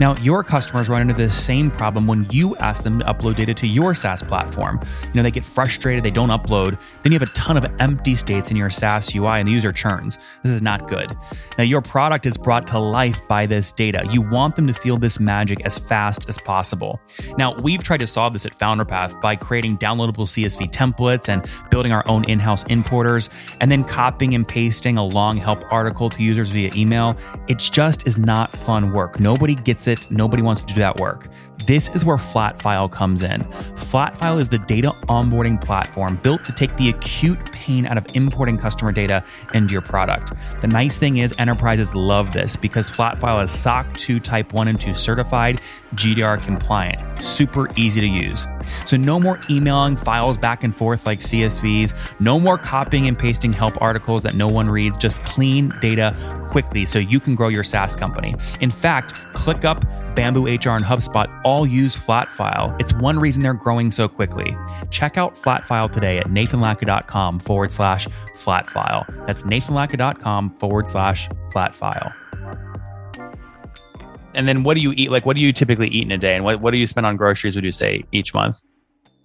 Now, 0.00 0.16
your 0.16 0.42
customers 0.42 0.88
run 0.88 1.02
into 1.02 1.12
this 1.12 1.36
same 1.36 1.70
problem 1.70 2.06
when 2.06 2.26
you 2.30 2.56
ask 2.56 2.82
them 2.82 2.98
to 2.98 3.04
upload 3.04 3.36
data 3.36 3.52
to 3.52 3.66
your 3.66 3.94
SaaS 3.94 4.22
platform. 4.22 4.80
You 5.08 5.14
know, 5.14 5.22
they 5.22 5.30
get 5.30 5.44
frustrated, 5.44 6.02
they 6.02 6.10
don't 6.10 6.30
upload. 6.30 6.78
Then 7.02 7.12
you 7.12 7.18
have 7.18 7.28
a 7.28 7.32
ton 7.32 7.58
of 7.58 7.66
empty 7.80 8.16
states 8.16 8.50
in 8.50 8.56
your 8.56 8.70
SaaS 8.70 9.14
UI, 9.14 9.38
and 9.38 9.46
the 9.46 9.52
user 9.52 9.70
churns. 9.70 10.18
This 10.42 10.52
is 10.52 10.62
not 10.62 10.88
good. 10.88 11.14
Now, 11.58 11.64
your 11.64 11.82
product 11.82 12.24
is 12.24 12.38
brought 12.38 12.66
to 12.68 12.78
life 12.78 13.20
by 13.28 13.44
this 13.44 13.70
data. 13.70 14.08
You 14.10 14.22
want 14.22 14.56
them 14.56 14.66
to 14.66 14.72
feel 14.72 14.96
this 14.96 15.20
magic 15.20 15.60
as 15.66 15.76
fast 15.76 16.26
as 16.26 16.38
possible. 16.38 17.02
Now, 17.36 17.60
we've 17.60 17.82
tried 17.82 18.00
to 18.00 18.06
solve 18.06 18.32
this 18.32 18.46
at 18.46 18.58
Founderpath 18.58 18.93
by 19.20 19.36
creating 19.36 19.78
downloadable 19.78 20.26
CSV 20.26 20.70
templates 20.70 21.28
and 21.28 21.48
building 21.70 21.92
our 21.92 22.06
own 22.08 22.24
in 22.24 22.38
house 22.38 22.64
importers, 22.64 23.28
and 23.60 23.70
then 23.70 23.84
copying 23.84 24.34
and 24.34 24.46
pasting 24.46 24.96
a 24.96 25.04
long 25.04 25.36
help 25.36 25.64
article 25.72 26.10
to 26.10 26.22
users 26.22 26.48
via 26.48 26.70
email. 26.74 27.16
It 27.48 27.58
just 27.58 28.06
is 28.06 28.18
not 28.18 28.56
fun 28.58 28.92
work. 28.92 29.20
Nobody 29.20 29.54
gets 29.54 29.86
it, 29.86 30.10
nobody 30.10 30.42
wants 30.42 30.64
to 30.64 30.74
do 30.74 30.80
that 30.80 30.98
work. 30.98 31.28
This 31.66 31.88
is 31.90 32.04
where 32.04 32.16
Flatfile 32.16 32.90
comes 32.90 33.22
in. 33.22 33.42
Flatfile 33.76 34.40
is 34.40 34.48
the 34.48 34.58
data 34.58 34.90
onboarding 35.08 35.60
platform 35.60 36.18
built 36.22 36.44
to 36.44 36.52
take 36.52 36.76
the 36.76 36.88
acute 36.90 37.38
pain 37.64 37.86
out 37.86 37.96
of 37.96 38.04
importing 38.14 38.58
customer 38.58 38.92
data 38.92 39.24
into 39.54 39.72
your 39.72 39.80
product. 39.80 40.32
The 40.60 40.66
nice 40.66 40.98
thing 40.98 41.16
is, 41.16 41.34
enterprises 41.38 41.94
love 41.94 42.32
this 42.32 42.56
because 42.56 42.90
Flatfile 42.90 43.42
is 43.42 43.50
SOC 43.50 43.96
2 43.96 44.20
Type 44.20 44.52
1 44.52 44.68
and 44.68 44.78
2 44.78 44.94
certified, 44.94 45.62
GDPR 45.94 46.42
compliant, 46.44 47.22
super 47.22 47.68
easy 47.76 48.02
to 48.02 48.06
use. 48.06 48.46
So, 48.84 48.98
no 48.98 49.18
more 49.18 49.40
emailing 49.48 49.96
files 49.96 50.36
back 50.36 50.62
and 50.62 50.76
forth 50.76 51.06
like 51.06 51.20
CSVs, 51.20 51.94
no 52.20 52.38
more 52.38 52.58
copying 52.58 53.08
and 53.08 53.18
pasting 53.18 53.52
help 53.52 53.80
articles 53.80 54.22
that 54.24 54.34
no 54.34 54.48
one 54.48 54.68
reads, 54.68 54.98
just 54.98 55.24
clean 55.24 55.72
data 55.80 56.14
quickly 56.50 56.84
so 56.84 56.98
you 56.98 57.18
can 57.18 57.34
grow 57.34 57.48
your 57.48 57.64
SaaS 57.64 57.96
company. 57.96 58.34
In 58.60 58.70
fact, 58.70 59.14
ClickUp 59.34 60.03
Bamboo 60.14 60.44
HR, 60.44 60.70
and 60.70 60.84
HubSpot 60.84 61.28
all 61.44 61.66
use 61.66 61.96
Flatfile. 61.96 62.80
It's 62.80 62.92
one 62.94 63.18
reason 63.18 63.42
they're 63.42 63.54
growing 63.54 63.90
so 63.90 64.08
quickly. 64.08 64.56
Check 64.90 65.16
out 65.16 65.36
Flatfile 65.36 65.92
today 65.92 66.18
at 66.18 66.26
nathanlatka.com 66.26 67.40
forward 67.40 67.72
slash 67.72 68.06
flatfile. 68.38 69.26
That's 69.26 69.44
nathanlatka.com 69.44 70.56
forward 70.56 70.88
slash 70.88 71.28
flatfile. 71.52 72.14
And 74.34 74.48
then 74.48 74.64
what 74.64 74.74
do 74.74 74.80
you 74.80 74.92
eat? 74.92 75.10
Like, 75.10 75.24
what 75.24 75.36
do 75.36 75.40
you 75.40 75.52
typically 75.52 75.88
eat 75.88 76.02
in 76.02 76.12
a 76.12 76.18
day? 76.18 76.34
And 76.34 76.44
what, 76.44 76.60
what 76.60 76.72
do 76.72 76.76
you 76.76 76.86
spend 76.86 77.06
on 77.06 77.16
groceries, 77.16 77.54
would 77.54 77.64
you 77.64 77.72
say, 77.72 78.04
each 78.12 78.34
month? 78.34 78.56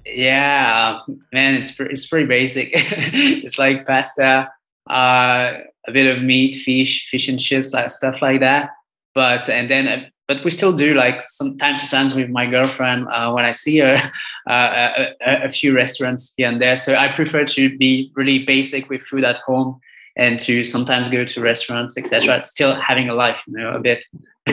Yeah, 0.05 0.99
man, 1.33 1.55
it's, 1.55 1.77
it's 1.79 2.07
pretty 2.07 2.25
basic. 2.25 2.69
it's 2.73 3.59
like 3.59 3.85
pasta, 3.85 4.49
uh, 4.89 5.53
a 5.87 5.91
bit 5.91 6.15
of 6.15 6.23
meat, 6.23 6.55
fish, 6.55 7.07
fish 7.09 7.27
and 7.27 7.39
chips, 7.39 7.69
stuff 7.69 8.21
like 8.21 8.39
that. 8.39 8.71
But, 9.15 9.49
and 9.49 9.69
then 9.69 10.11
but 10.29 10.45
we 10.45 10.51
still 10.51 10.71
do 10.71 10.93
like 10.93 11.23
sometimes 11.23 11.81
to 11.81 11.89
times 11.89 12.13
with 12.13 12.29
my 12.29 12.45
girlfriend 12.45 13.07
uh, 13.07 13.31
when 13.31 13.45
I 13.45 13.51
see 13.51 13.79
her 13.79 13.95
uh, 14.49 15.07
a, 15.25 15.45
a, 15.45 15.49
few 15.49 15.75
restaurants 15.75 16.35
here 16.37 16.47
and 16.47 16.61
there. 16.61 16.75
So 16.75 16.93
I 16.95 17.11
prefer 17.11 17.45
to 17.45 17.77
be 17.77 18.11
really 18.15 18.45
basic 18.45 18.89
with 18.89 19.01
food 19.01 19.23
at 19.23 19.39
home 19.39 19.79
and 20.15 20.39
to 20.41 20.63
sometimes 20.63 21.09
go 21.09 21.25
to 21.25 21.41
restaurants, 21.41 21.97
etc. 21.97 22.43
Still 22.43 22.79
having 22.79 23.09
a 23.09 23.15
life, 23.15 23.41
you 23.47 23.57
know, 23.57 23.71
a 23.71 23.79
bit. 23.79 24.05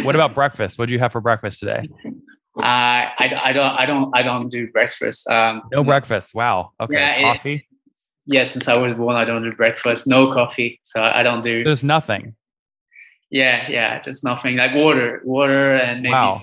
what 0.03 0.15
about 0.15 0.35
breakfast? 0.35 0.79
What 0.79 0.89
do 0.89 0.95
you 0.95 0.99
have 0.99 1.13
for 1.13 1.21
breakfast 1.21 1.61
today? 1.61 1.87
Uh, 2.57 2.63
I, 2.63 3.39
I 3.45 3.53
don't 3.53 3.77
I 3.79 3.85
don't 3.85 4.17
I 4.17 4.23
don't 4.23 4.49
do 4.49 4.69
breakfast. 4.69 5.29
Um, 5.29 5.61
no 5.71 5.85
breakfast. 5.85 6.35
Wow. 6.35 6.73
Okay. 6.81 6.95
Yeah, 6.95 7.35
coffee. 7.35 7.55
It, 7.55 7.63
yeah, 8.25 8.45
since 8.45 8.67
I 8.67 8.79
was 8.79 8.95
born, 8.95 9.15
I 9.15 9.27
don't 9.27 9.43
do 9.43 9.53
breakfast. 9.53 10.07
No 10.07 10.33
coffee, 10.33 10.81
so 10.83 11.03
I 11.03 11.23
don't 11.23 11.45
do. 11.45 11.65
There's 11.65 11.85
nothing. 11.85 12.35
Yeah, 13.31 13.69
yeah, 13.69 14.01
just 14.01 14.25
nothing 14.25 14.57
like 14.57 14.75
water, 14.75 15.21
water, 15.25 15.75
and 15.75 16.03
maybe 16.03 16.13
wow. 16.13 16.43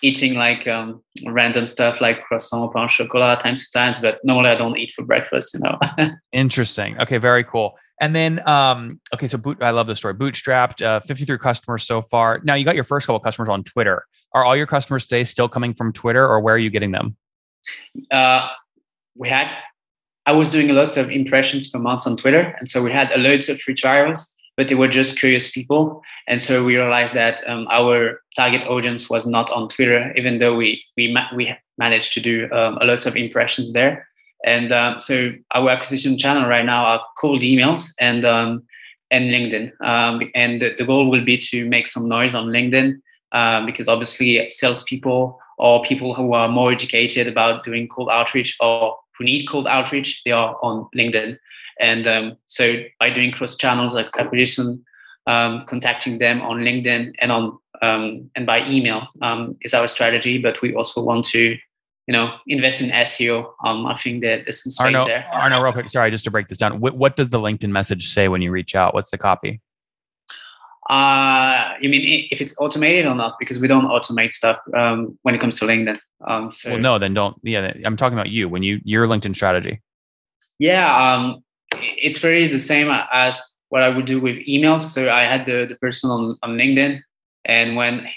eating 0.00 0.34
like 0.34 0.66
um, 0.68 1.02
random 1.26 1.66
stuff 1.66 2.00
like 2.00 2.22
croissant, 2.22 2.72
pain 2.72 2.88
chocolat, 2.88 3.40
times 3.40 3.68
to 3.68 3.78
times. 3.78 3.98
But 3.98 4.20
normally 4.22 4.50
I 4.50 4.54
don't 4.54 4.76
eat 4.78 4.92
for 4.94 5.04
breakfast. 5.04 5.54
You 5.54 5.60
know. 5.60 5.78
Interesting. 6.32 6.98
Okay, 7.00 7.18
very 7.18 7.42
cool. 7.42 7.76
And 8.00 8.16
then, 8.16 8.46
um, 8.48 9.00
okay, 9.12 9.28
so 9.28 9.36
boot, 9.36 9.58
I 9.60 9.70
love 9.70 9.86
this 9.86 9.98
story. 9.98 10.14
Bootstrapped, 10.14 10.82
uh, 10.82 11.00
53 11.00 11.36
customers 11.38 11.84
so 11.84 12.02
far. 12.02 12.40
Now 12.44 12.54
you 12.54 12.64
got 12.64 12.74
your 12.74 12.84
first 12.84 13.06
couple 13.06 13.20
customers 13.20 13.50
on 13.50 13.62
Twitter. 13.62 14.06
Are 14.32 14.44
all 14.44 14.56
your 14.56 14.66
customers 14.66 15.04
today 15.04 15.24
still 15.24 15.48
coming 15.48 15.74
from 15.74 15.92
Twitter, 15.92 16.26
or 16.26 16.40
where 16.40 16.54
are 16.54 16.58
you 16.58 16.70
getting 16.70 16.92
them? 16.92 17.16
Uh, 18.10 18.48
we 19.16 19.28
had. 19.28 19.52
I 20.26 20.32
was 20.32 20.50
doing 20.50 20.68
lots 20.68 20.96
of 20.96 21.10
impressions 21.10 21.68
per 21.68 21.78
month 21.78 22.06
on 22.06 22.16
Twitter, 22.16 22.54
and 22.60 22.68
so 22.68 22.82
we 22.82 22.92
had 22.92 23.10
a 23.10 23.18
loads 23.18 23.48
of 23.48 23.60
free 23.60 23.74
trials 23.74 24.32
but 24.60 24.68
they 24.68 24.74
were 24.74 24.88
just 24.88 25.18
curious 25.18 25.50
people. 25.50 26.02
And 26.28 26.38
so 26.38 26.62
we 26.62 26.76
realized 26.76 27.14
that 27.14 27.40
um, 27.48 27.66
our 27.70 28.20
target 28.36 28.62
audience 28.64 29.08
was 29.08 29.26
not 29.26 29.48
on 29.50 29.70
Twitter, 29.70 30.12
even 30.16 30.36
though 30.36 30.54
we 30.54 30.84
we 30.98 31.10
ma- 31.10 31.34
we 31.34 31.56
managed 31.78 32.12
to 32.12 32.20
do 32.20 32.46
um, 32.52 32.76
a 32.82 32.84
lot 32.84 33.06
of 33.06 33.16
impressions 33.16 33.72
there. 33.72 34.06
And 34.44 34.70
um, 34.70 35.00
so 35.00 35.32
our 35.54 35.70
acquisition 35.70 36.18
channel 36.18 36.46
right 36.46 36.66
now 36.66 36.84
are 36.84 37.00
cold 37.18 37.40
emails 37.40 37.88
and 37.98 38.22
um, 38.26 38.62
and 39.10 39.30
LinkedIn. 39.30 39.72
Um, 39.80 40.30
and 40.34 40.60
the, 40.60 40.74
the, 40.76 40.84
goal 40.84 41.08
will 41.10 41.24
be 41.24 41.38
to 41.38 41.64
make 41.64 41.88
some 41.88 42.06
noise 42.06 42.34
on 42.34 42.48
LinkedIn 42.48 43.00
um, 43.32 43.64
because 43.64 43.88
obviously 43.88 44.46
salespeople 44.50 45.40
or 45.56 45.82
people 45.84 46.12
who 46.14 46.34
are 46.34 46.48
more 46.48 46.70
educated 46.70 47.26
about 47.26 47.64
doing 47.64 47.88
cold 47.88 48.10
outreach 48.12 48.58
or 48.60 48.98
who 49.16 49.24
need 49.24 49.48
cold 49.48 49.66
outreach, 49.66 50.20
they 50.26 50.32
are 50.32 50.54
on 50.62 50.86
LinkedIn. 50.94 51.38
And 51.80 52.06
um, 52.06 52.36
so 52.46 52.82
by 52.98 53.10
doing 53.10 53.32
cross 53.32 53.56
channels 53.56 53.94
like 53.94 54.08
acquisition, 54.18 54.84
um, 55.26 55.64
contacting 55.66 56.18
them 56.18 56.40
on 56.42 56.58
LinkedIn 56.58 57.14
and 57.20 57.32
on 57.32 57.58
um, 57.82 58.30
and 58.34 58.46
by 58.46 58.68
email 58.68 59.08
um, 59.22 59.56
is 59.62 59.74
our 59.74 59.88
strategy. 59.88 60.38
But 60.38 60.60
we 60.60 60.74
also 60.74 61.02
want 61.02 61.24
to, 61.26 61.56
you 62.06 62.12
know, 62.12 62.34
invest 62.46 62.82
in 62.82 62.90
SEO. 62.90 63.50
Um, 63.64 63.86
I 63.86 63.96
think 63.96 64.22
that 64.22 64.42
there's 64.44 64.62
some 64.62 64.70
space 64.70 64.86
Arnaud, 64.86 65.06
there. 65.06 65.26
Arnaud, 65.32 65.62
real 65.62 65.72
quick, 65.72 65.88
sorry, 65.88 66.10
just 66.10 66.24
to 66.24 66.30
break 66.30 66.48
this 66.48 66.58
down. 66.58 66.80
What, 66.80 66.96
what 66.96 67.16
does 67.16 67.30
the 67.30 67.38
LinkedIn 67.38 67.70
message 67.70 68.12
say 68.12 68.28
when 68.28 68.42
you 68.42 68.50
reach 68.50 68.74
out? 68.74 68.94
What's 68.94 69.10
the 69.10 69.18
copy? 69.18 69.60
Uh, 70.88 71.74
you 71.80 71.88
mean 71.88 72.26
if 72.32 72.40
it's 72.40 72.58
automated 72.58 73.06
or 73.06 73.14
not? 73.14 73.36
Because 73.38 73.60
we 73.60 73.68
don't 73.68 73.86
automate 73.86 74.32
stuff 74.32 74.58
um, 74.76 75.16
when 75.22 75.34
it 75.34 75.40
comes 75.40 75.58
to 75.60 75.64
LinkedIn. 75.64 75.98
Um, 76.26 76.52
so 76.52 76.70
well, 76.72 76.80
no, 76.80 76.98
then 76.98 77.14
don't. 77.14 77.36
Yeah, 77.44 77.72
I'm 77.84 77.96
talking 77.96 78.18
about 78.18 78.30
you 78.30 78.48
when 78.48 78.64
you 78.64 78.80
your 78.84 79.06
LinkedIn 79.06 79.36
strategy. 79.36 79.80
Yeah, 80.58 81.14
um, 81.14 81.44
it's 82.00 82.18
very 82.18 82.48
the 82.48 82.60
same 82.60 82.90
as 83.12 83.40
what 83.68 83.82
I 83.82 83.88
would 83.88 84.06
do 84.06 84.20
with 84.20 84.36
emails. 84.46 84.82
So 84.82 85.10
I 85.10 85.22
had 85.22 85.46
the, 85.46 85.66
the 85.68 85.76
person 85.76 86.10
on, 86.10 86.36
on 86.42 86.56
LinkedIn, 86.56 87.00
and 87.44 87.76
when 87.76 88.08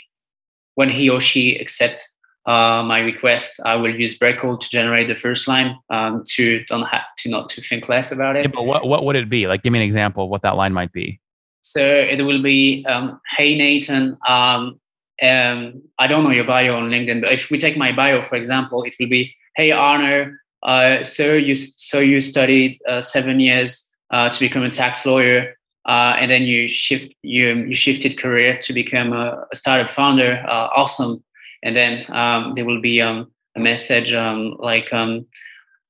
when 0.75 0.89
he 0.89 1.09
or 1.09 1.21
she 1.21 1.55
accept 1.57 2.09
uh, 2.45 2.83
my 2.83 2.99
request, 2.99 3.59
I 3.63 3.75
will 3.75 3.93
use 3.93 4.17
Breakcold 4.17 4.61
to 4.61 4.69
generate 4.69 5.07
the 5.07 5.15
first 5.15 5.47
line 5.47 5.77
um, 5.89 6.23
to 6.29 6.63
don't 6.65 6.85
have 6.87 7.03
to 7.19 7.29
not 7.29 7.49
to 7.49 7.61
think 7.61 7.87
less 7.87 8.11
about 8.11 8.35
it. 8.35 8.45
Yeah, 8.45 8.51
but 8.53 8.63
what 8.63 8.87
what 8.87 9.05
would 9.05 9.15
it 9.15 9.29
be? 9.29 9.47
Like, 9.47 9.63
give 9.63 9.71
me 9.71 9.79
an 9.79 9.85
example 9.85 10.25
of 10.25 10.29
what 10.29 10.41
that 10.41 10.55
line 10.55 10.73
might 10.73 10.91
be. 10.91 11.19
So 11.61 11.81
it 11.81 12.21
will 12.23 12.41
be, 12.43 12.85
um, 12.85 13.21
"Hey 13.37 13.55
Nathan, 13.55 14.17
um, 14.27 14.79
um, 15.21 15.81
I 15.99 16.07
don't 16.07 16.23
know 16.23 16.31
your 16.31 16.43
bio 16.43 16.75
on 16.75 16.89
LinkedIn, 16.89 17.21
but 17.21 17.31
if 17.31 17.49
we 17.49 17.57
take 17.57 17.77
my 17.77 17.91
bio 17.91 18.21
for 18.21 18.35
example, 18.35 18.83
it 18.83 18.95
will 18.99 19.07
be, 19.07 19.33
"Hey 19.55 19.71
Arnaud, 19.71 20.33
uh, 20.63 21.03
so 21.03 21.34
you 21.34 21.55
so 21.55 22.00
you 22.00 22.22
studied 22.22 22.79
uh, 22.88 23.01
seven 23.01 23.39
years 23.39 23.89
uh, 24.12 24.29
to 24.29 24.39
become 24.39 24.63
a 24.63 24.70
tax 24.70 25.05
lawyer, 25.05 25.55
uh, 25.86 26.15
and 26.17 26.32
then 26.32 26.43
you 26.43 26.67
shift 26.67 27.13
you 27.22 27.55
you 27.55 27.75
shifted 27.75 28.17
career 28.17 28.58
to 28.62 28.74
become 28.74 29.12
a, 29.13 29.46
a 29.51 29.55
startup 29.55 29.91
founder. 29.91 30.43
Uh, 30.48 30.70
awesome! 30.75 31.24
And 31.63 31.75
then 31.75 32.05
um, 32.10 32.53
there 32.55 32.65
will 32.65 32.82
be 32.82 33.01
um, 33.01 33.32
a 33.55 33.60
message 33.60 34.13
um, 34.13 34.55
like, 34.60 34.91
um, 34.93 35.25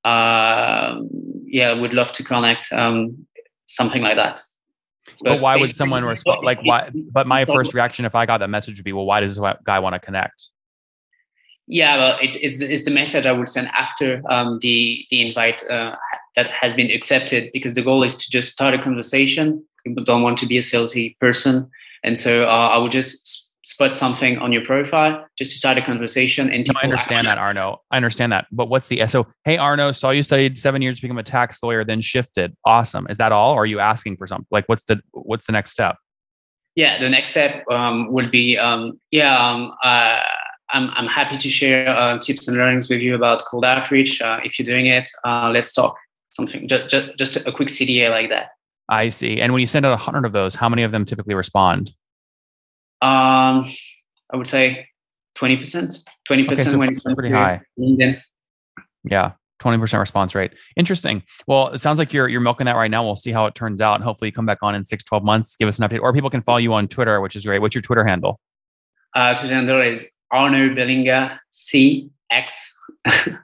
um, 0.06 1.10
"Yeah, 1.46 1.74
would 1.74 1.94
love 1.94 2.12
to 2.14 2.24
connect," 2.24 2.74
um, 2.74 3.28
something 3.68 4.02
like 4.02 4.16
that. 4.16 4.42
But, 5.22 5.30
but 5.30 5.42
why 5.42 5.58
would 5.58 5.74
someone 5.76 6.04
respond? 6.04 6.44
Like, 6.44 6.64
why? 6.64 6.90
But 7.12 7.28
my 7.28 7.46
first 7.46 7.76
reaction, 7.76 8.06
if 8.06 8.16
I 8.16 8.26
got 8.26 8.40
that 8.40 8.50
message, 8.50 8.78
would 8.78 8.86
be, 8.86 8.94
"Well, 8.94 9.06
why 9.06 9.20
does 9.20 9.36
this 9.36 9.54
guy 9.64 9.78
want 9.80 9.94
to 9.94 10.00
connect?" 10.00 10.50
Yeah, 11.68 11.98
well, 11.98 12.18
it, 12.22 12.36
it's, 12.42 12.60
it's 12.60 12.84
the 12.84 12.92
message 12.92 13.26
I 13.26 13.32
would 13.32 13.48
send 13.48 13.68
after 13.70 14.22
um, 14.30 14.60
the 14.62 15.06
the 15.10 15.28
invite 15.28 15.64
uh, 15.70 15.96
that 16.36 16.50
has 16.50 16.74
been 16.74 16.92
accepted 16.92 17.52
because 17.54 17.74
the 17.74 17.82
goal 17.82 18.04
is 18.04 18.18
to 18.18 18.30
just 18.30 18.52
start 18.52 18.74
a 18.74 18.82
conversation. 18.82 19.64
People 19.86 20.04
don't 20.04 20.24
want 20.24 20.38
to 20.40 20.46
be 20.46 20.58
a 20.58 20.62
salesy 20.62 21.18
person, 21.20 21.70
and 22.04 22.20
so 22.20 22.46
uh, 22.46 22.70
I 22.70 22.78
would 22.78 22.92
just 22.92 23.54
spot 23.66 23.96
something 23.96 24.38
on 24.40 24.52
your 24.52 24.64
profile 24.66 25.26
just 25.38 25.52
to 25.52 25.58
start 25.58 25.78
a 25.78 25.82
conversation. 25.82 26.52
And 26.52 26.68
no, 26.68 26.80
I 26.82 26.84
understand 26.84 27.28
that, 27.28 27.38
Arnaud. 27.38 27.80
I 27.92 27.98
understand 27.98 28.32
that. 28.34 28.46
But 28.52 28.68
what's 28.68 28.90
the 28.90 29.06
so? 29.08 29.28
Hey, 29.46 29.58
Arnaud, 29.58 29.94
saw 29.94 30.10
you 30.10 30.24
studied 30.24 30.60
seven 30.60 30.82
years 30.82 30.98
to 30.98 31.02
become 31.02 31.18
a 31.18 31.24
tax 31.24 31.64
lawyer, 31.64 31.86
then 31.86 32.02
shifted. 32.02 32.56
Awesome. 32.66 33.08
Is 33.10 33.18
that 33.18 33.32
all? 33.32 33.54
Or 33.54 33.64
are 33.64 33.66
you 33.66 33.80
asking 33.80 34.18
for 34.18 34.28
something? 34.28 34.48
Like, 34.52 34.68
what's 34.68 34.84
the 34.84 35.02
what's 35.12 35.46
the 35.46 35.54
next 35.54 35.72
step? 35.72 35.96
Yeah, 36.76 37.00
the 37.00 37.10
next 37.10 37.30
step 37.30 37.64
um, 37.72 38.12
would 38.12 38.32
be 38.32 38.58
um, 38.58 39.00
yeah. 39.12 39.38
Um, 39.38 39.74
uh, 39.84 40.24
I'm, 40.74 40.90
I'm 40.92 41.08
happy 41.08 41.38
to 41.38 41.50
share 41.50 41.88
uh, 41.88 42.18
tips 42.20 42.48
and 42.48 42.58
learnings 42.58 42.90
with 42.90 43.00
you 43.00 43.16
about 43.16 43.46
cold 43.46 43.64
outreach. 43.64 44.22
Uh, 44.22 44.40
if 44.44 44.58
you're 44.58 44.66
doing 44.66 44.88
it, 44.88 45.10
uh, 45.24 45.50
let's 45.54 45.72
talk 45.72 45.96
something, 46.32 46.68
just, 46.68 46.90
just, 46.90 47.18
just 47.18 47.36
a 47.48 47.52
quick 47.52 47.70
CTA 47.70 48.10
like 48.10 48.30
that. 48.30 48.50
I 48.90 49.10
see. 49.10 49.40
And 49.40 49.54
when 49.54 49.62
you 49.62 49.68
send 49.68 49.86
out 49.86 49.94
a 49.94 49.98
hundred 49.98 50.26
of 50.26 50.34
those, 50.34 50.56
how 50.56 50.68
many 50.68 50.84
of 50.84 50.92
them 50.92 51.06
typically 51.06 51.36
respond? 51.36 51.92
Um, 53.02 53.72
I 54.32 54.36
would 54.36 54.48
say 54.48 54.88
20%, 55.38 56.04
20% 56.30 56.52
okay, 56.52 56.56
so 56.56 56.78
when 56.78 57.00
pretty 57.00 57.30
high. 57.30 57.62
LinkedIn. 57.80 58.20
Yeah. 59.04 59.34
20% 59.62 60.00
response 60.00 60.36
rate. 60.36 60.54
Interesting. 60.76 61.24
Well, 61.48 61.70
it 61.70 61.80
sounds 61.80 61.98
like 61.98 62.12
you're 62.12 62.28
you're 62.28 62.42
milking 62.42 62.66
that 62.66 62.76
right 62.76 62.92
now. 62.92 63.04
We'll 63.04 63.16
see 63.16 63.32
how 63.32 63.46
it 63.46 63.56
turns 63.56 63.80
out. 63.80 63.96
And 63.96 64.04
hopefully 64.04 64.28
you 64.28 64.34
come 64.34 64.46
back 64.46 64.58
on 64.62 64.76
in 64.76 64.84
six, 64.84 65.04
12 65.04 65.24
months, 65.24 65.56
give 65.56 65.70
us 65.70 65.80
an 65.80 65.88
update. 65.88 66.02
Or 66.02 66.12
people 66.12 66.30
can 66.30 66.42
follow 66.42 66.58
you 66.58 66.74
on 66.74 66.88
Twitter, 66.88 67.22
which 67.22 67.36
is 67.36 67.46
great. 67.46 67.60
What's 67.60 67.74
your 67.74 67.82
Twitter 67.82 68.04
handle? 68.04 68.42
Uh, 69.16 69.34
Twitter 69.36 69.54
handle 69.54 69.82
is 69.82 70.10
Arnaud 70.34 70.76
Belinga 70.76 71.40
CX. 71.52 72.10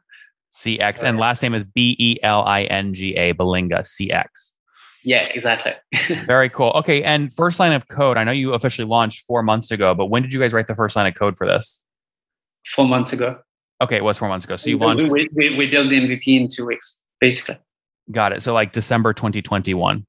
CX. 0.59 0.97
So, 0.99 1.07
and 1.07 1.17
last 1.17 1.41
name 1.41 1.53
is 1.53 1.63
B 1.63 1.95
E 1.99 2.17
L 2.23 2.43
I 2.43 2.63
N 2.63 2.93
G 2.93 3.15
A, 3.15 3.33
Belinga, 3.33 3.81
CX. 3.81 4.55
Yeah, 5.03 5.23
exactly. 5.33 5.73
Very 6.27 6.49
cool. 6.49 6.71
Okay. 6.75 7.03
And 7.03 7.31
first 7.33 7.59
line 7.59 7.71
of 7.71 7.87
code, 7.87 8.17
I 8.17 8.23
know 8.23 8.31
you 8.31 8.53
officially 8.53 8.87
launched 8.87 9.25
four 9.25 9.41
months 9.43 9.71
ago, 9.71 9.95
but 9.95 10.07
when 10.07 10.21
did 10.21 10.33
you 10.33 10.39
guys 10.39 10.51
write 10.51 10.67
the 10.67 10.75
first 10.75 10.95
line 10.95 11.07
of 11.07 11.15
code 11.15 11.37
for 11.37 11.47
this? 11.47 11.81
Four 12.67 12.87
months 12.87 13.13
ago. 13.13 13.39
Okay. 13.81 13.95
It 13.95 14.03
was 14.03 14.17
four 14.17 14.27
months 14.27 14.45
ago. 14.45 14.57
So 14.57 14.69
you 14.69 14.77
launched. 14.77 15.09
We, 15.09 15.27
we, 15.33 15.55
we 15.55 15.67
built 15.67 15.89
the 15.89 15.99
MVP 15.99 16.27
in 16.27 16.47
two 16.49 16.65
weeks, 16.65 17.01
basically. 17.21 17.57
Got 18.11 18.33
it. 18.33 18.43
So 18.43 18.53
like 18.53 18.73
December 18.73 19.13
2021. 19.13 20.05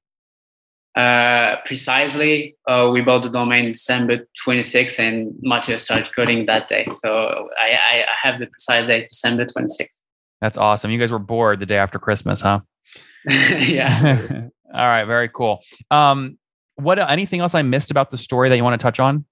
Uh, 0.95 1.55
precisely, 1.65 2.55
uh, 2.67 2.89
we 2.91 3.01
bought 3.01 3.23
the 3.23 3.29
domain 3.29 3.71
December 3.71 4.27
26 4.43 4.99
and 4.99 5.33
Matteo 5.41 5.77
started 5.77 6.09
coding 6.13 6.45
that 6.47 6.67
day. 6.67 6.85
So 6.91 7.47
I, 7.57 8.03
I, 8.03 8.05
have 8.21 8.41
the 8.41 8.47
precise 8.47 8.87
date, 8.87 9.07
December 9.07 9.45
26. 9.45 10.01
That's 10.41 10.57
awesome. 10.57 10.91
You 10.91 10.99
guys 10.99 11.11
were 11.11 11.19
bored 11.19 11.61
the 11.61 11.65
day 11.65 11.77
after 11.77 11.97
Christmas, 11.97 12.41
huh? 12.41 12.59
yeah. 13.29 14.47
All 14.73 14.87
right. 14.87 15.05
Very 15.05 15.29
cool. 15.29 15.61
Um, 15.91 16.37
what 16.75 16.99
anything 16.99 17.39
else 17.39 17.55
I 17.55 17.61
missed 17.61 17.91
about 17.91 18.11
the 18.11 18.17
story 18.17 18.49
that 18.49 18.57
you 18.57 18.63
want 18.63 18.79
to 18.79 18.83
touch 18.83 18.99
on? 18.99 19.23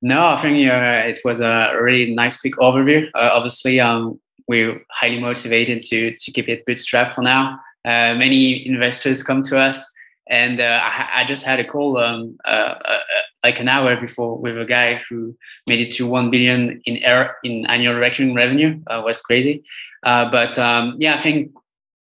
No, 0.00 0.24
I 0.24 0.42
think 0.42 0.68
uh, 0.68 1.08
it 1.08 1.20
was 1.24 1.40
a 1.40 1.74
really 1.80 2.12
nice 2.12 2.40
quick 2.40 2.54
overview. 2.54 3.06
Uh, 3.14 3.30
obviously, 3.32 3.78
um, 3.78 4.20
we're 4.48 4.84
highly 4.90 5.20
motivated 5.20 5.82
to 5.84 6.16
to 6.16 6.32
keep 6.32 6.48
it 6.48 6.66
bootstrap 6.66 7.14
for 7.14 7.22
now. 7.22 7.60
Uh, 7.84 8.14
many 8.14 8.66
investors 8.66 9.22
come 9.22 9.42
to 9.42 9.58
us 9.58 9.92
and 10.32 10.60
uh, 10.60 10.80
I, 10.82 11.20
I, 11.20 11.24
just 11.26 11.44
had 11.44 11.60
a 11.60 11.64
call 11.64 11.98
um, 11.98 12.38
uh, 12.46 12.48
uh, 12.48 12.74
uh, 12.88 13.22
like 13.44 13.60
an 13.60 13.68
hour 13.68 14.00
before 14.00 14.38
with 14.38 14.58
a 14.58 14.64
guy 14.64 15.02
who 15.08 15.36
made 15.68 15.78
it 15.78 15.92
to 15.96 16.06
one 16.06 16.30
billion 16.30 16.80
in 16.86 16.96
air, 17.04 17.36
in 17.44 17.66
annual 17.66 17.94
recurring 17.94 18.34
revenue. 18.34 18.80
Uh, 18.86 19.02
was 19.04 19.20
crazy, 19.20 19.62
uh, 20.04 20.30
but 20.30 20.58
um, 20.58 20.96
yeah, 20.98 21.14
I 21.14 21.20
think 21.20 21.52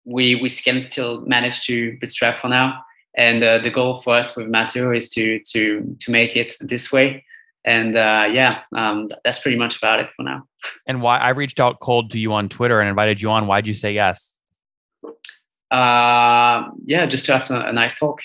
we 0.03 0.36
we 0.36 0.50
can 0.50 0.81
still 0.91 1.22
manage 1.22 1.62
to 1.67 1.98
bootstrap 2.01 2.41
for 2.41 2.50
now. 2.50 2.84
And 3.17 3.41
the 3.41 3.72
goal 3.72 4.01
for 4.01 4.15
us 4.15 4.36
with 4.36 4.48
Matteo 4.48 4.91
is 4.91 5.10
to 5.12 5.39
to 5.51 5.98
to 6.01 6.12
make 6.12 6.36
it 6.36 6.55
this 6.60 6.91
way. 6.91 7.24
And 7.63 7.96
yeah, 7.96 8.60
um, 8.75 9.10
that's 9.24 9.39
pretty 9.39 9.57
much 9.57 9.77
about 9.77 10.01
it 10.01 10.10
for 10.15 10.24
now. 10.24 10.43
And 10.86 11.01
why 11.01 11.17
I 11.17 11.29
reached 11.29 11.60
out 11.62 11.79
cold 11.79 12.12
to 12.12 12.19
you 12.19 12.34
on 12.34 12.50
Twitter 12.50 12.79
and 12.81 12.89
invited 12.89 13.22
you 13.22 13.31
on. 13.31 13.48
Why'd 13.48 13.67
you 13.67 13.74
say 13.74 13.93
yes? 13.93 14.37
Uh, 15.72 16.70
yeah, 16.86 17.06
just 17.06 17.26
to 17.26 17.38
have 17.38 17.50
a 17.50 17.74
nice 17.74 17.98
talk. 17.98 18.20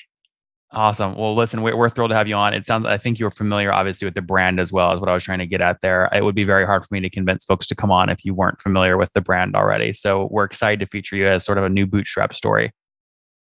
Awesome. 0.74 1.14
Well, 1.16 1.36
listen, 1.36 1.60
we're, 1.60 1.76
we're 1.76 1.90
thrilled 1.90 2.12
to 2.12 2.16
have 2.16 2.26
you 2.26 2.34
on. 2.34 2.54
It 2.54 2.64
sounds, 2.64 2.86
I 2.86 2.96
think 2.96 3.18
you're 3.18 3.30
familiar, 3.30 3.70
obviously, 3.70 4.06
with 4.06 4.14
the 4.14 4.22
brand 4.22 4.58
as 4.58 4.72
well, 4.72 4.90
as 4.92 5.00
what 5.00 5.08
I 5.10 5.14
was 5.14 5.22
trying 5.22 5.40
to 5.40 5.46
get 5.46 5.60
at 5.60 5.78
there. 5.82 6.08
It 6.14 6.24
would 6.24 6.34
be 6.34 6.44
very 6.44 6.64
hard 6.64 6.82
for 6.82 6.94
me 6.94 7.00
to 7.00 7.10
convince 7.10 7.44
folks 7.44 7.66
to 7.66 7.74
come 7.74 7.90
on 7.90 8.08
if 8.08 8.24
you 8.24 8.32
weren't 8.32 8.60
familiar 8.60 8.96
with 8.96 9.12
the 9.12 9.20
brand 9.20 9.54
already. 9.54 9.92
So 9.92 10.28
we're 10.30 10.44
excited 10.44 10.80
to 10.80 10.86
feature 10.86 11.14
you 11.14 11.28
as 11.28 11.44
sort 11.44 11.58
of 11.58 11.64
a 11.64 11.68
new 11.68 11.86
bootstrap 11.86 12.32
story. 12.32 12.72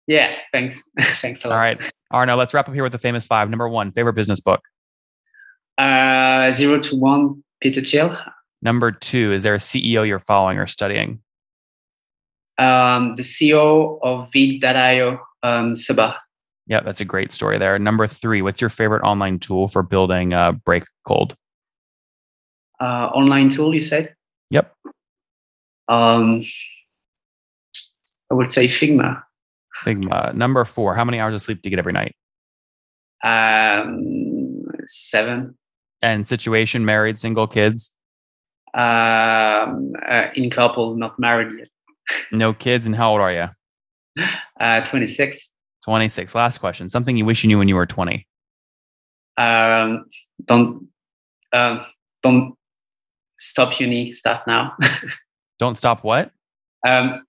Yeah, 0.07 0.37
thanks. 0.53 0.83
thanks 1.21 1.45
a 1.45 1.49
lot. 1.49 1.55
All 1.55 1.61
right. 1.61 1.91
Arnaud, 2.11 2.37
let's 2.37 2.55
wrap 2.55 2.67
up 2.67 2.75
here 2.75 2.83
with 2.83 2.93
the 2.93 2.99
famous 2.99 3.27
five. 3.27 3.51
Number 3.51 3.69
one, 3.69 3.93
favorite 3.93 4.15
business 4.15 4.41
book? 4.41 4.63
Uh, 5.77 6.51
Zero 6.51 6.81
to 6.81 6.97
One, 6.97 7.45
Peter 7.61 7.83
Thiel. 7.83 8.17
Number 8.63 8.91
two, 8.91 9.33
is 9.33 9.43
there 9.43 9.55
a 9.55 9.59
CEO 9.59 10.07
you're 10.07 10.19
following 10.19 10.57
or 10.57 10.67
studying? 10.67 11.21
Um, 12.59 13.15
the 13.15 13.23
CEO 13.23 13.99
of 14.03 14.31
Vid.io, 14.33 15.21
um, 15.43 15.77
Seba. 15.77 16.17
Yeah, 16.67 16.81
that's 16.81 17.01
a 17.01 17.05
great 17.05 17.33
story 17.33 17.59
there. 17.59 17.79
Number 17.79 18.07
three, 18.07 18.43
what's 18.43 18.61
your 18.61 18.71
favorite 18.71 19.03
online 19.03 19.39
tool 19.39 19.69
for 19.69 19.83
building 19.83 20.35
uh, 20.35 20.53
Break 20.53 20.85
Cold? 21.07 21.35
Uh, 22.81 23.09
online 23.15 23.49
tool, 23.49 23.75
you 23.75 23.83
said? 23.83 24.15
Yep. 24.51 24.73
Um, 25.89 26.45
I 28.31 28.35
would 28.35 28.53
say 28.53 28.69
Figma. 28.69 29.23
Figma. 29.85 30.35
Number 30.35 30.65
four, 30.65 30.95
how 30.95 31.05
many 31.05 31.19
hours 31.19 31.35
of 31.35 31.43
sleep 31.43 31.63
do 31.63 31.69
you 31.69 31.71
get 31.71 31.79
every 31.79 31.93
night? 31.93 32.15
Um, 33.25 34.65
seven. 34.87 35.57
And 36.03 36.29
situation, 36.29 36.85
married, 36.85 37.19
single, 37.19 37.47
kids? 37.47 37.93
Um, 38.75 39.93
uh, 40.09 40.29
in 40.35 40.51
couple, 40.51 40.95
not 40.97 41.19
married 41.19 41.59
yet. 41.59 41.69
No 42.33 42.53
kids. 42.53 42.87
And 42.87 42.95
how 42.95 43.13
old 43.13 43.21
are 43.21 43.33
you? 43.33 44.25
Uh, 44.61 44.85
26. 44.85 45.49
26. 45.85 46.35
Last 46.35 46.59
question. 46.59 46.89
Something 46.89 47.17
you 47.17 47.25
wish 47.25 47.45
you 47.45 47.49
knew 47.49 47.59
when 47.59 47.69
you 47.69 47.77
were 47.77 47.87
20. 47.87 48.27
Um, 49.37 50.07
don't, 50.45 50.89
um, 51.53 51.87
don't 52.23 52.55
stop 53.39 53.79
uni, 53.79 54.13
start 54.13 54.47
now. 54.47 54.77
don't 55.59 55.79
stop 55.79 56.03
what? 56.03 56.33
Um, 56.87 57.25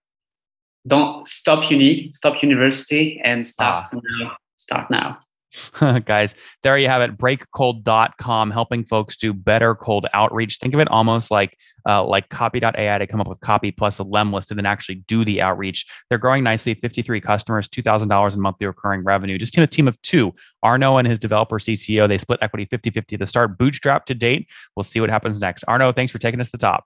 don't 0.88 1.28
stop 1.28 1.70
uni, 1.70 2.12
stop 2.14 2.42
university 2.42 3.22
and 3.24 3.46
start 3.46 3.86
ah. 3.94 4.00
now. 4.20 4.38
Start 4.56 4.90
now. 4.90 5.20
guys, 6.06 6.36
there 6.64 6.78
you 6.78 6.88
have 6.88 7.02
it. 7.02 7.18
Breakcold.com 7.18 8.52
helping 8.52 8.86
folks 8.86 9.18
do 9.18 9.34
better 9.34 9.76
cold 9.76 10.06
outreach. 10.14 10.58
Think 10.58 10.74
of 10.74 10.80
it 10.80 10.88
almost 10.90 11.32
like 11.32 11.58
uh, 11.88 12.04
like 12.04 12.30
copy.ai 12.30 12.98
to 12.98 13.08
come 13.08 13.22
up 13.22 13.28
with 13.28 13.40
copy 13.40 13.72
plus 13.72 14.00
a 14.00 14.04
Lemlist 14.04 14.52
and 14.52 14.58
then 14.58 14.66
actually 14.66 14.96
do 15.08 15.24
the 15.26 15.42
outreach. 15.42 15.86
They're 16.10 16.18
growing 16.18 16.44
nicely 16.44 16.74
53 16.74 17.22
customers, 17.22 17.68
$2,000 17.68 18.36
in 18.36 18.42
monthly 18.42 18.68
recurring 18.68 19.04
revenue. 19.04 19.38
Just 19.38 19.58
in 19.58 19.64
a 19.64 19.68
team 19.68 19.88
of 19.88 20.00
two, 20.02 20.34
Arnaud 20.64 20.98
and 20.98 21.08
his 21.08 21.20
developer 21.20 21.58
CTO, 21.58 22.08
they 22.08 22.18
split 22.18 22.40
equity 22.42 22.66
50 22.66 22.92
50 22.92 23.18
to 23.18 23.28
start, 23.28 23.58
bootstrap 23.58 24.06
to 24.06 24.16
date. 24.16 24.48
We'll 24.76 24.84
see 24.84 25.00
what 25.00 25.10
happens 25.10 25.40
next. 25.40 25.64
Arnaud, 25.68 25.94
thanks 25.94 26.12
for 26.12 26.20
taking 26.20 26.40
us 26.40 26.48
to 26.48 26.52
the 26.54 26.58
top. 26.58 26.86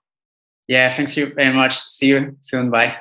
Yeah, 0.68 0.88
thanks 0.88 1.16
you 1.16 1.32
very 1.34 1.52
much. 1.52 1.82
See 1.82 2.08
you 2.08 2.36
soon. 2.40 2.70
Bye. 2.70 2.96